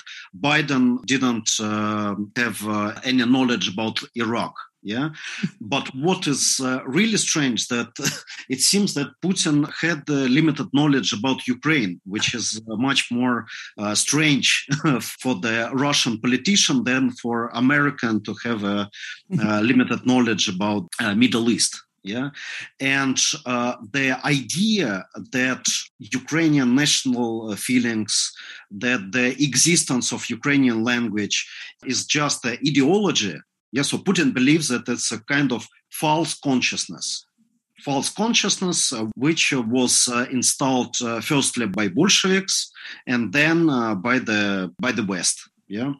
[0.47, 1.49] Biden didn't
[2.37, 2.59] have
[3.03, 5.09] any knowledge about Iraq yeah?
[5.61, 7.91] But what is uh, really strange that
[8.49, 13.45] it seems that putin had uh, limited knowledge about ukraine which is uh, much more
[13.77, 14.67] uh, strange
[15.21, 18.89] for the russian politician than for american to have a
[19.39, 21.81] uh, limited knowledge about uh, middle east.
[22.03, 22.29] Yeah?
[22.79, 25.65] And uh, the idea that
[25.99, 28.33] ukrainian national feelings
[28.71, 31.37] that the existence of ukrainian language
[31.85, 33.37] is just an ideology
[33.73, 37.25] yeah, so Putin believes that it's a kind of false consciousness.
[37.83, 42.71] False consciousness, uh, which was uh, installed uh, firstly by Bolsheviks
[43.07, 45.49] and then uh, by the by the West.
[45.67, 45.93] Yeah,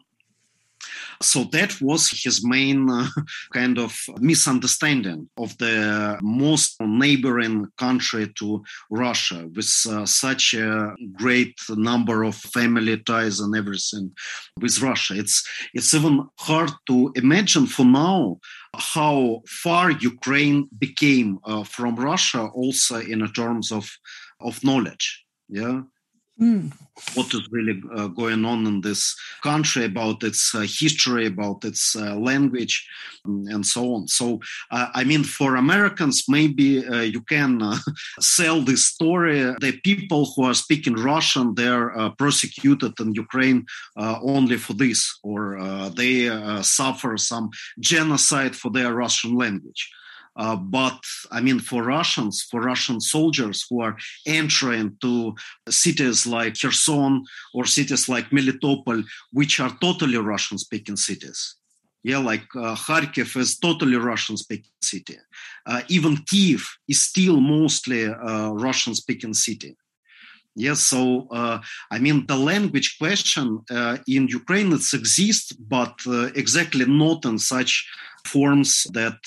[1.22, 3.06] so that was his main uh,
[3.52, 11.54] kind of misunderstanding of the most neighboring country to Russia with uh, such a great
[11.70, 14.12] number of family ties and everything
[14.60, 15.14] with Russia.
[15.16, 15.42] It's
[15.72, 18.38] it's even hard to imagine for now
[18.76, 23.88] how far Ukraine became uh, from Russia also in terms of
[24.40, 25.24] of knowledge.
[25.48, 25.82] Yeah.
[26.40, 26.72] Mm.
[27.14, 31.94] What is really uh, going on in this country about its uh, history, about its
[31.96, 32.88] uh, language,
[33.26, 34.08] mm, and so on.
[34.08, 37.78] So, uh, I mean, for Americans, maybe uh, you can uh,
[38.20, 39.40] sell this story.
[39.60, 43.66] The people who are speaking Russian, they're prosecuted in Ukraine
[43.96, 45.58] only for this, or
[45.96, 46.28] they
[46.62, 49.90] suffer some genocide for their Russian language.
[50.36, 50.98] Uh, but
[51.30, 55.34] I mean, for Russians, for Russian soldiers who are entering to
[55.68, 57.24] cities like Kherson
[57.54, 61.56] or cities like Melitopol, which are totally Russian speaking cities.
[62.02, 65.16] Yeah, like uh, Kharkiv is totally Russian speaking city.
[65.64, 69.76] Uh, even Kiev is still mostly a Russian speaking city.
[70.56, 71.60] Yes, so uh,
[71.90, 77.38] I mean the language question uh, in Ukraine it exists, but uh, exactly not in
[77.38, 77.88] such
[78.24, 79.18] forms that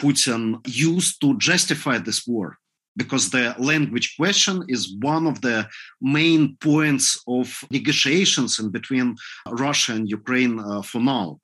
[0.00, 2.58] Putin used to justify this war
[2.96, 5.66] because the language question is one of the
[6.00, 9.16] main points of negotiations in between
[9.48, 11.40] Russia and Ukraine uh, for now.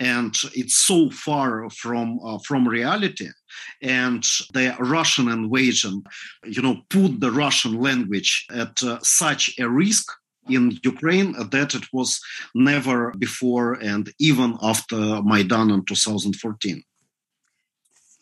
[0.00, 3.28] And it's so far from uh, from reality,
[3.82, 6.02] and the Russian invasion,
[6.44, 10.10] you know, put the Russian language at uh, such a risk
[10.48, 12.20] in Ukraine that it was
[12.54, 16.82] never before and even after Maidan in 2014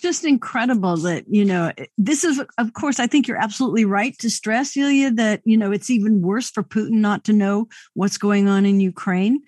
[0.00, 4.30] just incredible that you know this is of course i think you're absolutely right to
[4.30, 8.48] stress Ilya that you know it's even worse for putin not to know what's going
[8.48, 9.42] on in ukraine.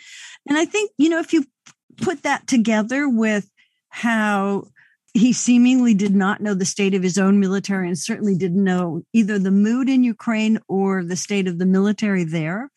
[0.46, 1.46] And i think you know if you
[1.96, 3.50] put that together with
[3.88, 4.64] how
[5.14, 9.02] he seemingly did not know the state of his own military and certainly didn't know
[9.12, 12.70] either the mood in Ukraine or the state of the military there.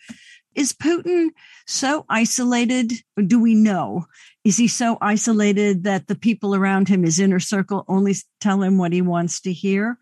[0.53, 1.29] Is Putin
[1.65, 2.93] so isolated?
[3.25, 4.05] Do we know?
[4.43, 8.77] Is he so isolated that the people around him, his inner circle, only tell him
[8.77, 9.97] what he wants to hear?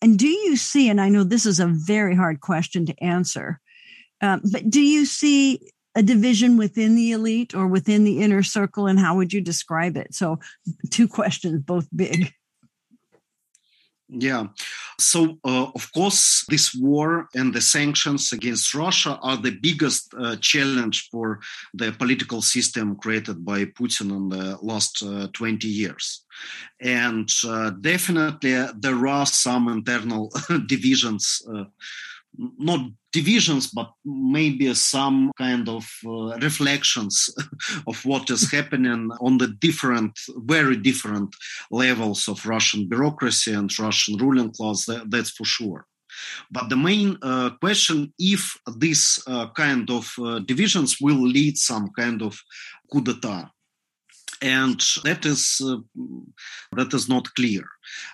[0.00, 3.60] And do you see, and I know this is a very hard question to answer,
[4.20, 5.60] um, but do you see
[5.94, 9.96] a division within the elite or within the inner circle and how would you describe
[9.96, 10.14] it?
[10.14, 10.38] So
[10.90, 12.32] two questions both big.
[14.08, 14.48] Yeah.
[15.00, 20.36] So uh, of course this war and the sanctions against russia are the biggest uh,
[20.36, 21.40] challenge for
[21.72, 26.24] the political system created by putin in the last uh, 20 years.
[26.80, 30.30] And uh, definitely there are some internal
[30.66, 31.64] divisions uh,
[32.36, 32.80] not
[33.14, 37.14] divisions, but maybe some kind of uh, reflections
[37.86, 40.12] of what is happening on the different,
[40.54, 41.30] very different
[41.70, 44.86] levels of Russian bureaucracy and Russian ruling class.
[44.86, 45.86] That, that's for sure.
[46.50, 51.90] But the main uh, question, if this uh, kind of uh, divisions will lead some
[51.98, 52.38] kind of
[52.90, 53.50] coup d'état,
[54.42, 55.78] and that is uh,
[56.72, 57.64] that is not clear.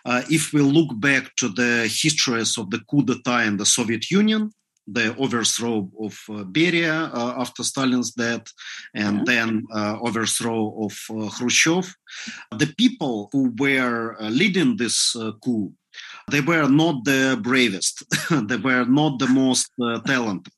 [0.05, 4.11] Uh, if we look back to the histories of the coup d'état in the Soviet
[4.11, 4.51] Union,
[4.87, 8.47] the overthrow of uh, Beria uh, after Stalin's death,
[8.95, 9.25] and yeah.
[9.27, 11.95] then uh, overthrow of uh, Khrushchev,
[12.57, 15.73] the people who were leading this coup,
[16.31, 18.05] they were not the bravest,
[18.49, 19.71] they were not the most
[20.07, 20.53] talented,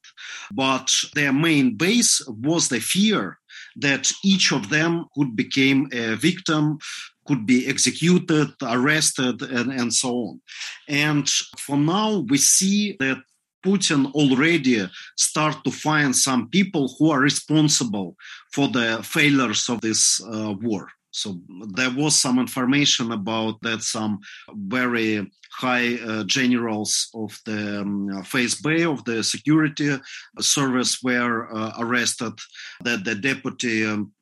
[0.53, 3.39] but their main base was the fear
[3.77, 6.79] that each of them could become a victim
[7.27, 10.41] could be executed, arrested, and, and so on.
[10.89, 13.23] And for now, we see that
[13.65, 18.17] Putin already start to find some people who are responsible
[18.53, 20.89] for the failures of this uh, war.
[21.13, 21.39] So
[21.75, 28.91] there was some information about that some very high uh, generals of the um, FSB
[28.91, 29.97] of the security
[30.41, 32.33] service were uh, arrested.
[32.81, 34.13] That the deputy um,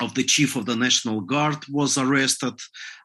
[0.00, 2.54] of the chief of the National Guard was arrested,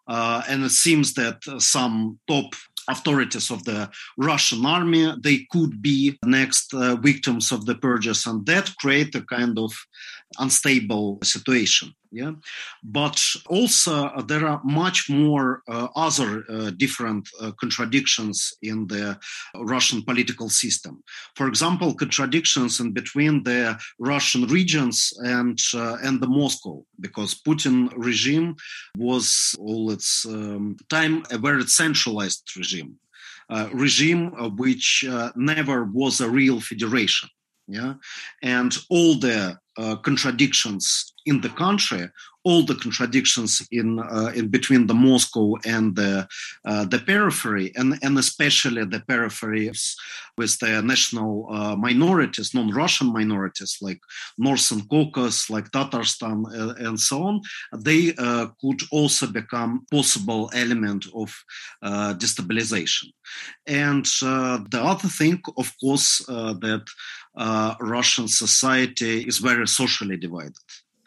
[0.07, 2.55] uh, and it seems that some top
[2.89, 8.45] authorities of the Russian army they could be next uh, victims of the purges, and
[8.45, 9.71] that create a kind of
[10.39, 12.31] unstable situation yeah?
[12.83, 19.17] But also uh, there are much more uh, other uh, different uh, contradictions in the
[19.55, 21.03] russian political system.
[21.35, 27.91] For example contradictions in between the russian regions and uh, and the moscow because putin
[27.97, 28.55] regime
[28.97, 32.95] was all its um, time a very centralized regime
[33.49, 35.05] uh, regime which
[35.35, 37.29] never was a real federation
[37.67, 37.93] yeah?
[38.41, 42.09] And all the uh, contradictions in the country
[42.43, 46.27] all the contradictions in uh, in between the Moscow and the
[46.65, 49.95] uh, the periphery, and and especially the peripheries
[50.37, 54.01] with the national uh, minorities, non-Russian minorities like
[54.37, 57.41] Northern Caucasus, like Tatarstan, uh, and so on,
[57.77, 58.13] they
[58.61, 61.33] could also become possible element of
[62.19, 63.05] destabilization.
[63.67, 66.85] And the other thing, of course, that
[67.35, 70.55] Russian society is very socially divided.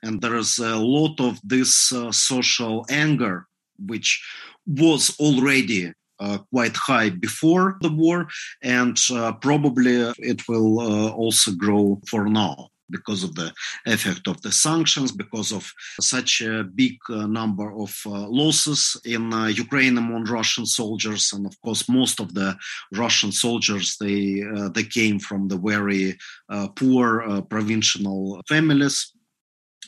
[0.02, 3.46] And there is a lot of this uh, social anger
[3.78, 4.22] which
[4.66, 8.26] was already uh, quite high before the war
[8.62, 13.52] and uh, probably it will uh, also grow for now because of the
[13.86, 15.70] effect of the sanctions, because of
[16.00, 21.46] such a big uh, number of uh, losses in uh, Ukraine among Russian soldiers, and
[21.46, 22.56] of course, most of the
[22.92, 26.16] Russian soldiers they uh, they came from the very
[26.48, 29.12] uh, poor uh, provincial families.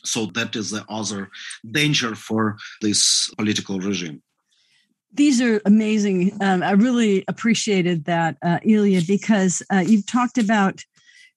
[0.05, 1.31] So that is the other
[1.68, 4.22] danger for this political regime.
[5.12, 6.32] These are amazing.
[6.40, 10.85] Um, I really appreciated that, Ilya, because you've talked about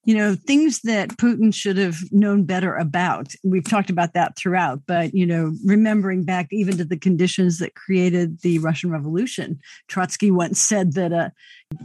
[0.04, 3.34] you know things that putin should have known better about.
[3.44, 7.76] We've talked about that throughout but you know remembering back even to the conditions that
[7.76, 11.32] created the russian revolution trotsky once said that a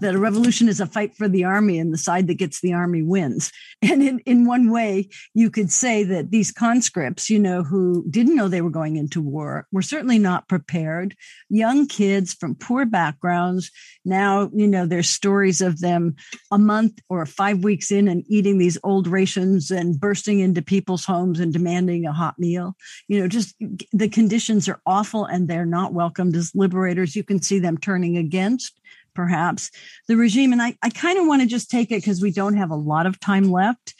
[0.00, 2.72] that a revolution is a fight for the army and the side that gets the
[2.72, 3.52] army wins.
[3.82, 8.34] And in, in one way you could say that these conscripts you know who didn't
[8.34, 11.14] know they were going into war were certainly not prepared.
[11.48, 13.70] Young kids from poor backgrounds
[14.04, 16.16] now you know there's stories of them
[16.50, 21.04] a month or five weeks in and eating these old rations and bursting into people's
[21.04, 22.74] homes and demanding a hot meal.
[23.08, 23.54] You know just
[23.92, 27.14] the conditions are awful and they're not welcomed as liberators.
[27.14, 28.80] You can see them turning against
[29.16, 29.70] perhaps
[30.06, 30.52] the regime.
[30.52, 32.76] And I, I kind of want to just take it because we don't have a
[32.76, 33.94] lot of time left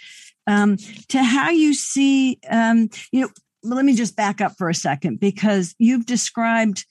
[0.46, 0.76] um,
[1.08, 3.30] to how you see, um, you know,
[3.62, 6.84] let me just back up for a second because you've described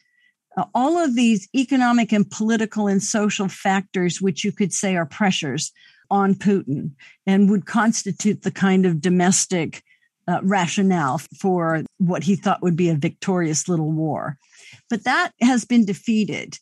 [0.58, 5.06] uh, all of these economic and political and social factors, which you could say are
[5.06, 5.72] pressures
[6.10, 6.92] on Putin
[7.26, 9.84] and would constitute the kind of domestic
[10.28, 14.38] uh, rationale for what he thought would be a victorious little war.
[14.90, 16.58] But that has been defeated.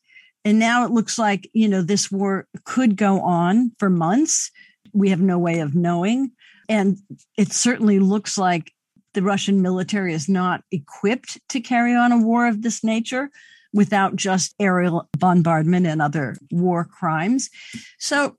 [0.46, 4.52] And now it looks like, you know, this war could go on for months.
[4.94, 6.32] We have no way of knowing.
[6.70, 6.98] And
[7.38, 8.72] it certainly looks like
[9.14, 13.30] the Russian military is not equipped to carry on a war of this nature
[13.74, 17.50] without just aerial bombardment and other war crimes.
[17.98, 18.38] So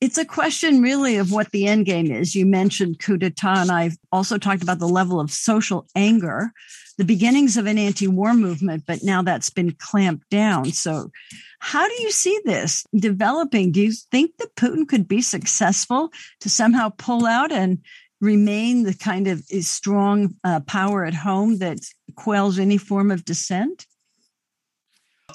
[0.00, 2.34] it's a question really of what the end game is.
[2.34, 6.52] You mentioned coup d'etat, and I've also talked about the level of social anger
[6.96, 10.72] the beginnings of an anti-war movement, but now that's been clamped down.
[10.72, 11.10] So
[11.58, 13.72] how do you see this developing?
[13.72, 17.78] Do you think that Putin could be successful to somehow pull out and
[18.20, 21.78] remain the kind of strong uh, power at home that
[22.14, 23.86] quells any form of dissent?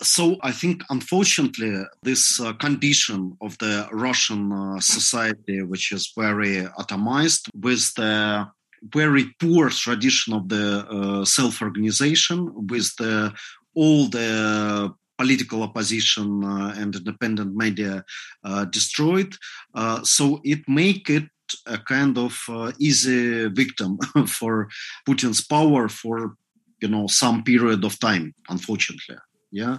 [0.02, 6.66] So I think, unfortunately, this uh, condition of the Russian uh, society, which is very
[6.78, 8.48] atomized, with the
[8.82, 13.34] very poor tradition of the uh, self-organization with the,
[13.76, 18.06] all the political opposition uh, and independent media
[18.46, 19.36] uh, destroyed.
[19.76, 21.26] Uh, so it make it
[21.66, 22.34] a kind of
[22.80, 23.98] easy victim
[24.28, 24.70] for
[25.06, 26.36] Putin's power for
[26.82, 29.18] you know some period of time, unfortunately.
[29.52, 29.78] Yeah,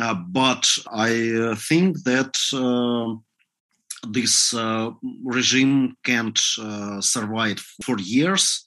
[0.00, 2.36] uh, but I think that
[4.12, 4.90] this uh,
[5.24, 8.66] regime can't uh, survive for years.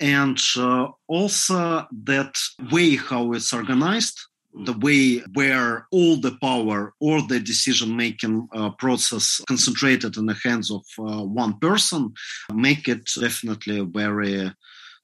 [0.00, 2.38] And uh, also that
[2.70, 4.18] way how it's organized
[4.64, 10.38] the way where all the power or the decision making uh, process concentrated in the
[10.42, 12.12] hands of uh, one person
[12.52, 14.50] make it definitely very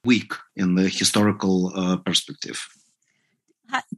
[0.04, 2.58] weak in the historical uh, perspective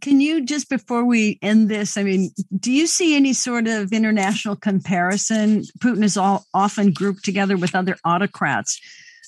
[0.00, 1.96] can you just before we end this?
[1.96, 5.62] I mean, do you see any sort of international comparison?
[5.78, 8.80] Putin is all often grouped together with other autocrats,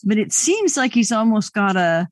[0.05, 2.09] but it seems like he's almost got a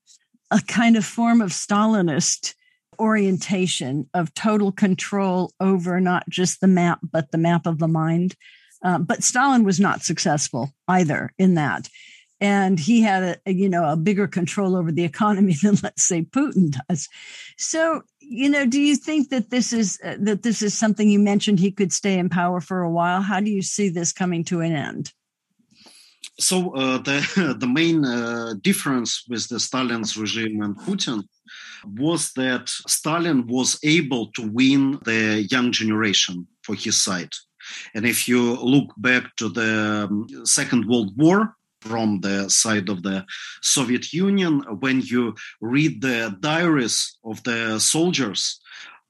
[0.52, 2.54] a kind of form of Stalinist
[3.00, 8.34] orientation of total control over not just the map but the map of the mind.
[8.82, 11.88] Uh, but Stalin was not successful either in that
[12.40, 16.22] and he had a, you know a bigger control over the economy than let's say
[16.22, 17.08] Putin does.
[17.56, 21.18] So you know, do you think that this is uh, that this is something you
[21.18, 23.22] mentioned he could stay in power for a while?
[23.22, 25.12] How do you see this coming to an end?
[26.38, 31.24] So uh, the the main uh, difference with the Stalin's regime and Putin
[31.84, 37.32] was that Stalin was able to win the young generation for his side.
[37.94, 41.55] And if you look back to the um, Second World War,
[41.88, 43.24] from the side of the
[43.62, 44.62] Soviet Union.
[44.80, 48.60] When you read the diaries of the soldiers,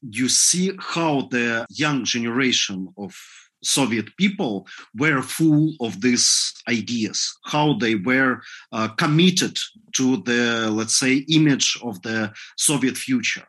[0.02, 3.14] you see how the young generation of
[3.62, 4.66] Soviet people
[4.96, 8.40] were full of these ideas, how they were
[8.72, 9.56] uh, committed
[9.94, 13.46] to the, let's say, image of the Soviet future.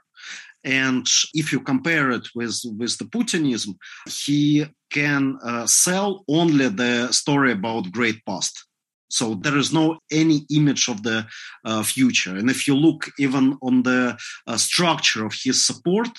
[0.64, 3.76] And if you compare it with, with the Putinism,
[4.08, 8.68] he can uh, sell only the story about great past
[9.10, 11.26] so there is no any image of the
[11.66, 12.36] uh, future.
[12.36, 14.18] And if you look even on the
[14.48, 16.10] uh, structure of his support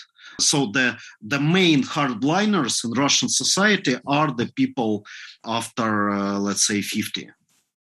[0.40, 5.04] so the the main hardliners in russian society are the people
[5.44, 7.28] after uh, let's say 50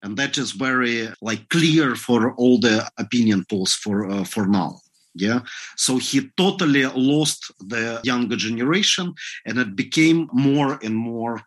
[0.04, 4.80] and that is very like clear for all the opinion polls for uh, for now.
[5.16, 5.40] Yeah?
[5.76, 9.14] So he totally lost the younger generation
[9.46, 11.42] and it became more and more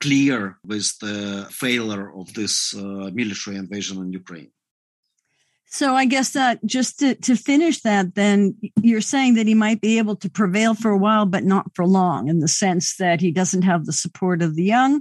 [0.00, 4.50] clear with the failure of this uh, military invasion in Ukraine.
[5.66, 9.80] So I guess that just to, to finish that, then you're saying that he might
[9.80, 13.22] be able to prevail for a while, but not for long, in the sense that
[13.22, 15.00] he doesn't have the support of the young,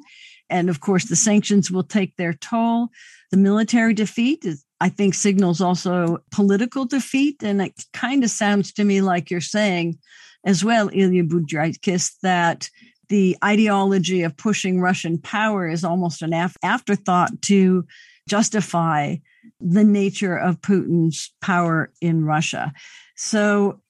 [0.51, 2.89] And of course, the sanctions will take their toll.
[3.31, 7.41] The military defeat is, I think, signals also political defeat.
[7.41, 9.97] And it kind of sounds to me like you're saying
[10.45, 12.69] as well, Ilya Budraitskis, that
[13.11, 17.85] the ideology of pushing Russian power is almost an af- afterthought to
[18.29, 19.17] justify
[19.59, 22.71] the nature of Putin's power in Russia.
[23.17, 23.81] So,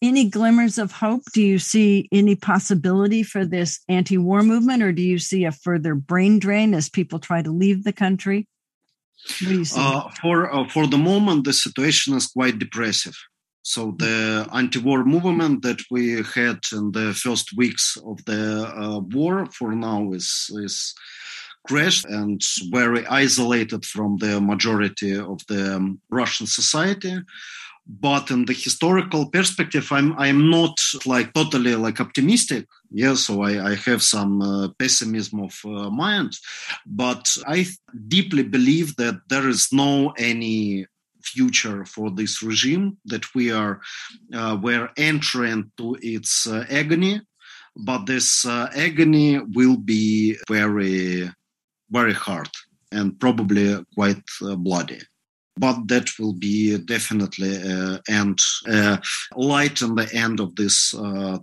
[0.00, 1.22] any glimmers of hope?
[1.34, 5.50] Do you see any possibility for this anti war movement, or do you see a
[5.50, 8.46] further brain drain as people try to leave the country?
[9.76, 13.16] Uh, for, uh, for the moment, the situation is quite depressive.
[13.68, 19.44] So the anti-war movement that we had in the first weeks of the uh, war
[19.58, 20.94] for now is is
[21.68, 22.40] crashed and
[22.72, 27.14] very isolated from the majority of the um, Russian society.
[27.86, 32.64] But in the historical perspective, I'm I'm not like totally like optimistic.
[32.90, 36.32] Yeah, so I, I have some uh, pessimism of uh, mind,
[36.86, 37.66] but I
[38.16, 40.86] deeply believe that there is no any
[41.28, 43.80] future for this regime that we are
[44.34, 47.20] uh, we're entering to its uh, agony
[47.78, 51.30] but this uh, agony will be very
[51.90, 52.50] very hard
[52.92, 55.00] and probably quite uh, bloody.
[55.56, 58.38] But that will be definitely uh, and
[58.68, 58.98] uh,
[59.34, 60.92] light in the end of this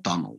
[0.03, 0.37] tunnel.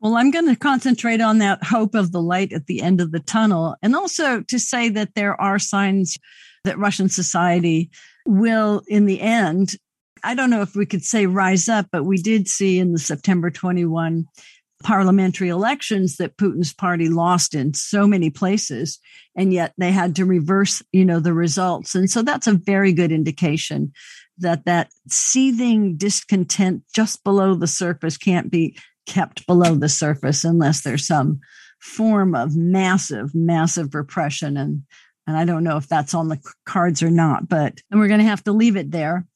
[0.00, 3.10] Well, I'm going to concentrate on that hope of the light at the end of
[3.10, 6.16] the tunnel, and also to say that there are signs
[6.64, 7.90] that Russian society
[8.28, 9.74] will, in the end,
[10.22, 12.98] I don't know if we could say rise up, but we did see in the
[12.98, 14.26] September 21
[14.82, 18.98] parliamentary elections that Putin's party lost in so many places,
[19.36, 21.94] and yet they had to reverse, you know, the results.
[21.94, 23.92] And so that's a very good indication
[24.38, 28.76] that that seething discontent just below the surface can't be
[29.06, 31.40] kept below the surface unless there's some
[31.80, 34.82] form of massive, massive repression and
[35.28, 38.26] and I don't know if that's on the cards or not, but we're going to
[38.26, 39.26] have to leave it there.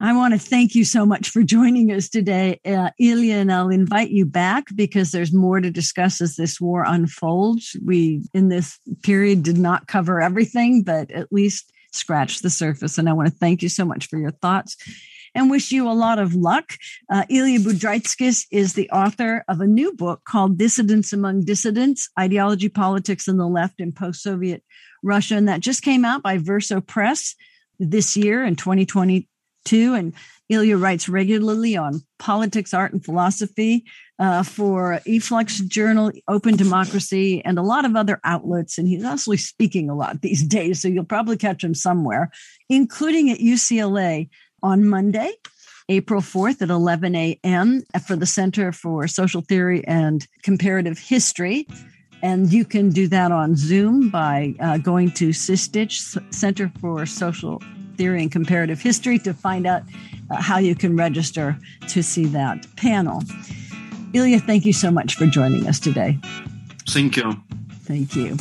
[0.00, 3.68] I want to thank you so much for joining us today, uh, Ilya, and I'll
[3.68, 7.76] invite you back because there's more to discuss as this war unfolds.
[7.84, 12.98] We, in this period, did not cover everything, but at least scratch the surface.
[12.98, 14.76] And I want to thank you so much for your thoughts
[15.34, 16.74] and wish you a lot of luck.
[17.10, 22.68] Uh, Ilya Budraitskis is the author of a new book called Dissidents Among Dissidents Ideology,
[22.68, 24.62] Politics, and the Left in Post Soviet
[25.02, 25.36] Russia.
[25.36, 27.34] And that just came out by Verso Press
[27.78, 29.94] this year in 2022.
[29.94, 30.12] And
[30.48, 33.84] Ilya writes regularly on politics, art, and philosophy
[34.18, 38.76] uh, for e-flux Journal, Open Democracy, and a lot of other outlets.
[38.76, 42.30] And he's actually speaking a lot these days, so you'll probably catch him somewhere,
[42.68, 44.28] including at UCLA
[44.62, 45.32] on Monday,
[45.88, 47.82] April 4th at 11 a.m.
[48.06, 51.66] for the Center for Social Theory and Comparative History.
[52.22, 57.62] And you can do that on Zoom by uh, going to SSTIH, Center for Social
[57.96, 59.82] Theory and Comparative History, to find out
[60.30, 61.58] uh, how you can register
[61.88, 63.22] to see that panel.
[64.12, 66.18] Ilya, thank you so much for joining us today.
[66.88, 67.40] Thank you.
[67.84, 68.36] Thank you.